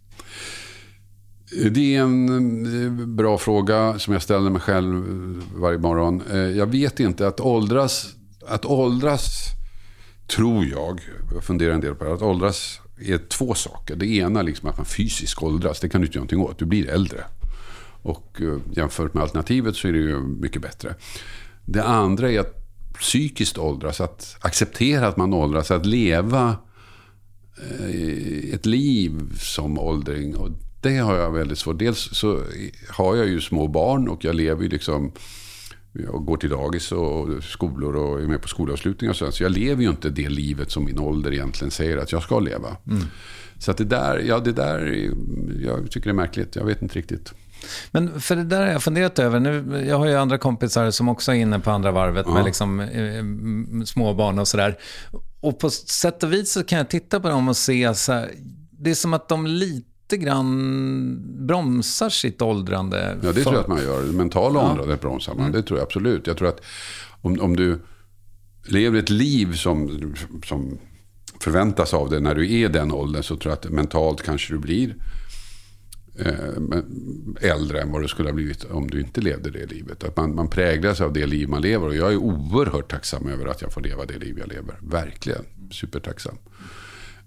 Det 1.72 1.96
är 1.96 2.02
en 2.02 3.16
bra 3.16 3.38
fråga 3.38 4.00
som 4.00 4.14
jag 4.14 4.22
ställer 4.22 4.50
mig 4.50 4.62
själv 4.62 5.04
varje 5.56 5.78
morgon. 5.78 6.24
Eh, 6.32 6.38
jag 6.38 6.66
vet 6.66 7.00
inte, 7.00 7.28
att 7.28 7.40
åldras, 7.40 8.16
att 8.48 8.66
åldras 8.66 9.46
tror 10.28 10.66
jag, 10.66 11.02
jag 11.34 11.44
funderar 11.44 11.74
en 11.74 11.82
del 11.82 11.96
på 11.96 12.04
det, 12.04 12.14
att 12.14 12.22
åldras 12.22 12.80
är 13.02 13.18
två 13.18 13.54
saker. 13.54 13.96
Det 13.96 14.06
ena 14.06 14.40
är 14.40 14.44
liksom 14.44 14.70
att 14.70 14.78
man 14.78 14.86
fysiskt 14.86 15.44
åldras, 15.44 15.80
det 15.80 15.90
kan 15.90 16.02
du 16.02 16.08
inte 16.08 16.18
göra 16.18 16.22
någonting 16.22 16.42
åt, 16.42 16.60
du 16.60 16.66
blir 16.66 16.90
äldre. 16.90 17.24
Och 18.02 18.42
eh, 18.42 18.58
jämfört 18.72 19.14
med 19.14 19.24
alternativet 19.24 19.76
så 19.76 19.88
är 19.88 19.92
det 19.92 20.00
ju 20.00 20.20
mycket 20.20 20.62
bättre. 20.62 20.96
Det 21.66 21.84
andra 21.84 22.32
är 22.32 22.40
att 22.40 22.56
psykiskt 23.00 23.58
åldras, 23.58 24.02
att 24.02 24.38
acceptera 24.42 25.08
att 25.08 25.18
man 25.18 25.34
åldras, 25.34 25.72
att 25.72 25.86
leva 25.86 26.58
eh, 27.58 28.54
ett 28.54 28.66
liv 28.66 29.34
som 29.40 29.80
åldring. 29.80 30.36
Och 30.36 30.50
det 30.82 30.98
har 30.98 31.16
jag 31.16 31.32
väldigt 31.32 31.58
svårt. 31.58 31.80
Dels 31.80 32.00
så 32.00 32.42
har 32.90 33.16
jag 33.16 33.28
ju 33.28 33.42
små 33.42 33.68
barn 33.68 34.08
och 34.08 34.26
jag 34.26 34.36
lever 34.36 34.64
ju 34.64 34.70
liksom 34.70 35.12
jag 35.92 36.26
går 36.26 36.38
till 36.38 36.50
dagis 36.50 36.92
och 36.92 37.44
skolor 37.44 37.96
och 37.96 38.22
är 38.22 38.28
med 38.28 38.42
på 38.42 38.48
skolavslutningar 38.48 39.12
och 39.12 39.18
så. 39.18 39.32
Så 39.32 39.44
jag 39.44 39.52
lever 39.52 39.84
ju 39.84 39.90
inte 39.90 40.10
det 40.10 40.30
livet 40.30 40.72
som 40.72 40.86
min 40.86 41.00
ålder 41.00 41.34
egentligen 41.34 41.72
säger 41.72 41.98
att 41.98 42.12
jag 42.12 42.24
ska 42.24 42.40
leva. 42.40 42.78
Mm. 42.88 43.04
Så 43.58 43.72
att 43.72 43.78
det 43.78 43.86
där, 43.86 44.20
ja 44.20 44.40
det 44.40 44.52
där, 44.52 45.12
jag 45.62 45.92
tycker 45.92 46.10
det 46.10 46.12
är 46.12 46.14
märkligt. 46.14 46.56
Jag 46.56 46.66
vet 46.66 46.82
inte 46.82 47.00
riktigt. 47.00 47.34
Men 47.92 48.22
för 48.22 48.36
det 48.36 48.44
där 48.44 48.62
har 48.62 48.68
jag 48.68 48.84
funderat 48.84 49.20
över. 49.20 49.40
Nu, 49.40 49.86
jag 49.88 49.98
har 49.98 50.06
ju 50.06 50.16
andra 50.16 50.38
kompisar 50.38 50.92
som 50.92 51.10
också 51.10 51.32
är 51.32 51.36
inne 51.36 51.60
på 51.60 51.72
andra 51.72 51.92
varvet 51.92 52.26
ja. 52.28 52.34
med 52.34 52.46
liksom, 52.46 52.80
eh, 52.80 53.86
småbarn 53.86 54.40
och 54.40 54.48
sådär. 54.48 54.78
Och 55.40 55.60
på 55.60 55.70
sätt 55.70 56.24
och 56.24 56.34
vis 56.34 56.52
så 56.52 56.64
kan 56.64 56.78
jag 56.78 56.90
titta 56.90 57.20
på 57.20 57.30
dem 57.30 57.50
och 57.50 57.58
se 57.58 57.96
så 57.96 58.14
här, 58.14 58.32
det 58.72 58.90
är 58.90 58.96
som 58.96 59.14
att 59.14 59.30
de 59.30 59.48
lite 59.48 60.18
grann 60.18 61.48
bromsar 61.48 62.10
sitt 62.10 62.42
åldrande. 62.42 63.18
Ja, 63.22 63.28
det 63.28 63.34
för... 63.34 63.42
tror 63.42 63.56
jag 63.56 63.62
att 63.62 63.68
man 63.68 63.84
gör. 63.84 64.04
Det 64.04 64.12
mentala 64.12 64.60
ja. 64.60 64.72
åldrandet 64.72 65.02
bromsar 65.02 65.34
man. 65.34 65.42
Mm. 65.42 65.52
Det 65.52 65.64
tror 65.64 65.80
jag 65.80 65.86
absolut. 65.86 66.28
Jag 66.28 66.38
tror 66.38 66.48
att 66.48 66.62
om, 67.22 67.40
om 67.42 67.56
du 67.56 67.80
lever 68.68 69.00
ett 69.00 69.10
liv 69.10 69.54
som, 69.54 70.14
som 70.46 70.80
förväntas 71.40 71.94
av 71.94 72.10
dig 72.10 72.22
när 72.22 72.36
du 72.36 72.54
är 72.54 72.70
den 72.70 72.92
åldern 72.92 73.24
så 73.24 73.36
tror 73.36 73.52
jag 73.52 73.58
att 73.58 73.74
mentalt 73.74 74.22
kanske 74.22 74.54
du 74.54 74.60
blir 74.60 74.96
Eh, 76.26 77.50
äldre 77.50 77.82
än 77.82 77.92
vad 77.92 78.02
du 78.02 78.08
skulle 78.08 78.30
ha 78.30 78.34
blivit 78.34 78.64
om 78.64 78.90
du 78.90 79.02
inte 79.02 79.22
levde 79.22 79.52
det 79.52 79.66
livet. 79.66 80.04
Att 80.04 80.18
man, 80.18 80.36
man 80.36 80.50
präglas 80.50 81.02
av 81.02 81.14
det 81.14 81.26
liv 81.26 81.50
man 81.50 81.62
lever. 81.62 81.88
Och 81.88 81.96
jag 81.96 82.14
är 82.14 82.18
oerhört 82.18 82.92
tacksam 82.92 83.28
över 83.28 83.46
att 83.46 83.62
jag 83.62 83.74
får 83.74 83.82
leva 83.82 84.06
det 84.06 84.18
liv 84.18 84.40
jag 84.40 84.48
lever. 84.48 84.76
Verkligen. 84.82 85.46
Supertacksam. 85.72 86.38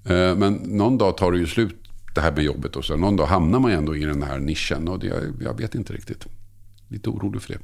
Eh, 0.05 0.37
men 0.37 0.53
någon 0.55 0.99
dag 0.99 1.17
tar 1.17 1.33
det 1.33 1.39
ju 1.39 1.47
slut 1.47 1.77
det 2.15 2.21
här 2.21 2.33
med 2.33 2.45
jobbet. 2.45 2.77
Och 2.77 2.85
så. 2.85 2.97
Någon 2.97 3.17
dag 3.17 3.27
hamnar 3.27 3.61
man 3.61 3.71
ändå 3.71 3.97
i 3.97 4.05
den 4.05 4.23
här 4.23 4.39
nischen. 4.39 4.89
Och 4.89 4.99
det, 4.99 5.33
jag 5.41 5.59
vet 5.59 5.75
inte 5.75 5.93
riktigt. 5.93 6.27
Lite 6.89 7.11
orolig 7.11 7.43
för 7.43 7.53
det. 7.53 7.61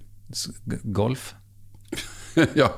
Golf? 0.82 1.34
ja, 2.54 2.74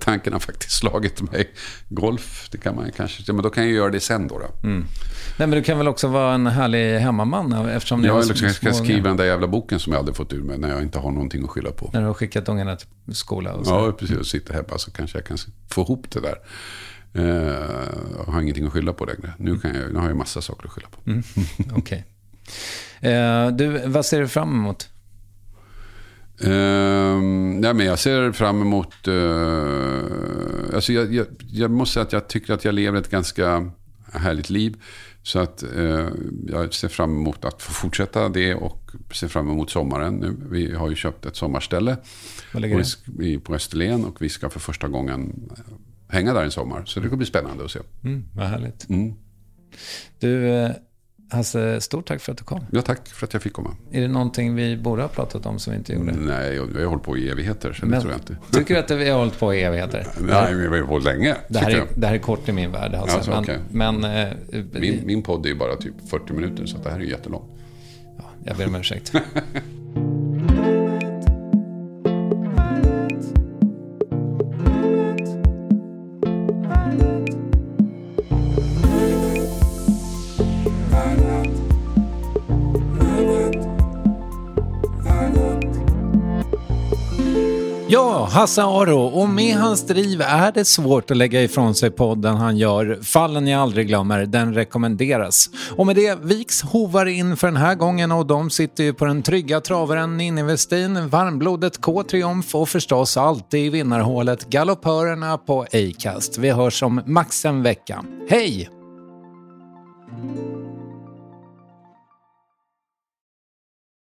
tanken 0.00 0.32
har 0.32 0.40
faktiskt 0.40 0.72
slagit 0.72 1.32
mig. 1.32 1.54
Golf, 1.88 2.48
det 2.52 2.58
kan 2.58 2.76
man 2.76 2.92
kanske... 2.92 3.32
Men 3.32 3.42
då 3.42 3.50
kan 3.50 3.64
jag 3.64 3.72
göra 3.72 3.90
det 3.90 4.00
sen 4.00 4.28
då. 4.28 4.38
då. 4.38 4.68
Mm. 4.68 4.84
Nej, 5.38 5.48
men 5.48 5.50
du 5.50 5.62
kan 5.62 5.78
väl 5.78 5.88
också 5.88 6.08
vara 6.08 6.34
en 6.34 6.46
härlig 6.46 6.98
hemmaman 6.98 7.52
eftersom 7.68 8.00
ni 8.00 8.08
ja, 8.08 8.22
eller 8.22 8.34
så 8.34 8.48
ska 8.48 8.66
jag 8.66 8.76
skriva 8.76 9.08
den 9.08 9.16
där 9.16 9.24
jävla 9.24 9.46
boken 9.46 9.80
som 9.80 9.92
jag 9.92 9.98
aldrig 9.98 10.16
fått 10.16 10.32
ur 10.32 10.42
mig 10.42 10.58
när 10.58 10.68
jag 10.68 10.82
inte 10.82 10.98
har 10.98 11.10
någonting 11.10 11.44
att 11.44 11.50
skylla 11.50 11.70
på. 11.70 11.90
När 11.92 12.00
du 12.00 12.06
har 12.06 12.14
skickat 12.14 12.48
ungarna 12.48 12.76
till 12.76 13.14
skola 13.14 13.52
och 13.54 13.66
så. 13.66 13.72
Ja, 13.72 13.92
precis. 13.92 14.16
Och 14.16 14.26
sitter 14.26 14.54
hemma 14.54 14.78
så 14.78 14.90
kanske 14.90 15.18
jag 15.18 15.26
kan 15.26 15.38
få 15.70 15.82
ihop 15.82 16.10
det 16.10 16.20
där. 16.20 16.36
Jag 18.16 18.32
har 18.32 18.40
ingenting 18.40 18.66
att 18.66 18.72
skylla 18.72 18.92
på 18.92 19.04
längre. 19.04 19.32
Nu, 19.38 19.58
kan 19.58 19.74
jag, 19.74 19.92
nu 19.92 19.98
har 19.98 20.08
jag 20.08 20.16
massa 20.16 20.42
saker 20.42 20.66
att 20.66 20.72
skylla 20.72 20.88
på. 20.88 21.10
Mm. 21.10 21.22
Okej. 21.76 22.04
Okay. 23.00 23.12
Uh, 23.12 23.48
du, 23.56 23.88
vad 23.88 24.06
ser 24.06 24.20
du 24.20 24.28
fram 24.28 24.52
emot? 24.52 24.88
Uh, 26.42 27.22
nej, 27.60 27.74
men 27.74 27.86
jag 27.86 27.98
ser 27.98 28.32
fram 28.32 28.60
emot... 28.60 29.08
Uh, 29.08 30.74
alltså 30.74 30.92
jag, 30.92 31.14
jag, 31.14 31.26
jag, 31.38 31.70
måste 31.70 31.94
säga 31.94 32.06
att 32.06 32.12
jag 32.12 32.28
tycker 32.28 32.54
att 32.54 32.64
jag 32.64 32.74
lever 32.74 32.98
ett 32.98 33.10
ganska 33.10 33.70
härligt 34.12 34.50
liv. 34.50 34.76
Så 35.22 35.38
att 35.38 35.64
uh, 35.76 36.08
jag 36.48 36.74
ser 36.74 36.88
fram 36.88 37.10
emot 37.10 37.44
att 37.44 37.62
få 37.62 37.72
fortsätta 37.72 38.28
det 38.28 38.54
och 38.54 38.90
ser 39.12 39.28
fram 39.28 39.50
emot 39.50 39.70
sommaren 39.70 40.14
nu. 40.14 40.36
Vi 40.50 40.74
har 40.74 40.90
ju 40.90 40.96
köpt 40.96 41.26
ett 41.26 41.36
sommarställe 41.36 41.96
på, 42.52 42.82
på 43.44 43.54
Österlen 43.54 44.04
och 44.04 44.22
vi 44.22 44.28
ska 44.28 44.50
för 44.50 44.60
första 44.60 44.88
gången 44.88 45.50
hänga 46.08 46.34
där 46.34 46.44
en 46.44 46.50
sommar. 46.50 46.84
Så 46.84 47.00
det 47.00 47.06
kommer 47.06 47.16
bli 47.16 47.26
spännande 47.26 47.64
att 47.64 47.70
se. 47.70 47.80
Mm, 48.04 48.24
vad 48.32 48.46
härligt. 48.46 48.88
Mm. 48.88 49.14
Du, 50.18 50.48
eh, 50.48 50.70
Hasse, 51.34 51.80
stort 51.80 52.06
tack 52.06 52.20
för 52.20 52.32
att 52.32 52.38
du 52.38 52.44
kom. 52.44 52.66
Ja, 52.70 52.82
tack 52.82 53.08
för 53.08 53.26
att 53.26 53.32
jag 53.32 53.42
fick 53.42 53.52
komma. 53.52 53.76
Är 53.90 54.00
det 54.00 54.08
någonting 54.08 54.54
vi 54.54 54.76
borde 54.76 55.02
ha 55.02 55.08
pratat 55.08 55.46
om 55.46 55.58
som 55.58 55.70
vi 55.70 55.76
inte 55.76 55.92
gjorde? 55.92 56.12
Nej, 56.12 56.60
vi 56.74 56.82
har 56.82 56.88
hållit 56.88 57.04
på 57.04 57.18
i 57.18 57.28
evigheter, 57.28 57.72
så 57.72 57.86
det 57.86 58.00
tror 58.00 58.12
jag 58.12 58.20
inte. 58.20 58.36
Tycker 58.52 58.74
du 58.74 58.80
att 58.80 58.90
vi 58.90 59.10
har 59.10 59.18
hållit 59.18 59.38
på 59.38 59.54
i 59.54 59.62
evigheter? 59.62 60.06
Nej, 60.20 60.54
vi 60.54 60.66
har 60.66 60.70
hållit 60.70 60.88
på 60.88 60.98
länge. 60.98 61.36
Det 61.48 61.58
här, 61.58 61.70
är, 61.70 61.84
det 61.96 62.06
här 62.06 62.14
är 62.14 62.18
kort 62.18 62.48
i 62.48 62.52
min 62.52 62.72
värld. 62.72 62.94
Alltså. 62.94 63.16
Alltså, 63.16 63.30
men, 63.30 63.40
okay. 63.40 63.58
men, 63.70 64.04
eh, 64.04 64.28
min, 64.72 65.06
min 65.06 65.22
podd 65.22 65.46
är 65.46 65.50
ju 65.50 65.56
bara 65.56 65.76
typ 65.76 65.94
40 66.10 66.32
minuter, 66.32 66.66
så 66.66 66.78
det 66.78 66.90
här 66.90 67.00
är 67.00 67.04
jättelångt. 67.04 67.50
Ja, 68.18 68.24
jag 68.44 68.56
ber 68.56 68.66
om 68.66 68.74
ursäkt. 68.74 69.12
Hasse 88.34 88.62
Aro. 88.62 88.98
Och 88.98 89.28
med 89.28 89.56
hans 89.56 89.86
driv 89.86 90.20
är 90.20 90.52
det 90.52 90.64
svårt 90.64 91.10
att 91.10 91.16
lägga 91.16 91.42
ifrån 91.42 91.74
sig 91.74 91.90
podden 91.90 92.36
han 92.36 92.56
gör. 92.56 92.98
Fallen 93.02 93.46
jag 93.46 93.60
aldrig 93.60 93.86
glömmer, 93.86 94.26
den 94.26 94.54
rekommenderas. 94.54 95.50
Och 95.76 95.86
med 95.86 95.96
det 95.96 96.18
viks 96.22 96.62
hovar 96.62 97.06
in 97.06 97.36
för 97.36 97.46
den 97.46 97.56
här 97.56 97.74
gången 97.74 98.12
och 98.12 98.26
de 98.26 98.50
sitter 98.50 98.84
ju 98.84 98.94
på 98.94 99.04
den 99.04 99.22
trygga 99.22 99.60
travaren 99.60 100.16
Ninni 100.16 100.42
Westin, 100.42 101.08
varmblodet 101.08 101.80
K-Triumf 101.80 102.54
och 102.54 102.68
förstås 102.68 103.16
alltid 103.16 103.66
i 103.66 103.68
vinnarhålet 103.68 104.50
galoppörerna 104.50 105.38
på 105.38 105.66
Acast. 105.72 106.38
Vi 106.38 106.50
hörs 106.50 106.82
om 106.82 107.00
max 107.06 107.44
en 107.44 107.62
vecka. 107.62 108.04
Hej! 108.28 108.70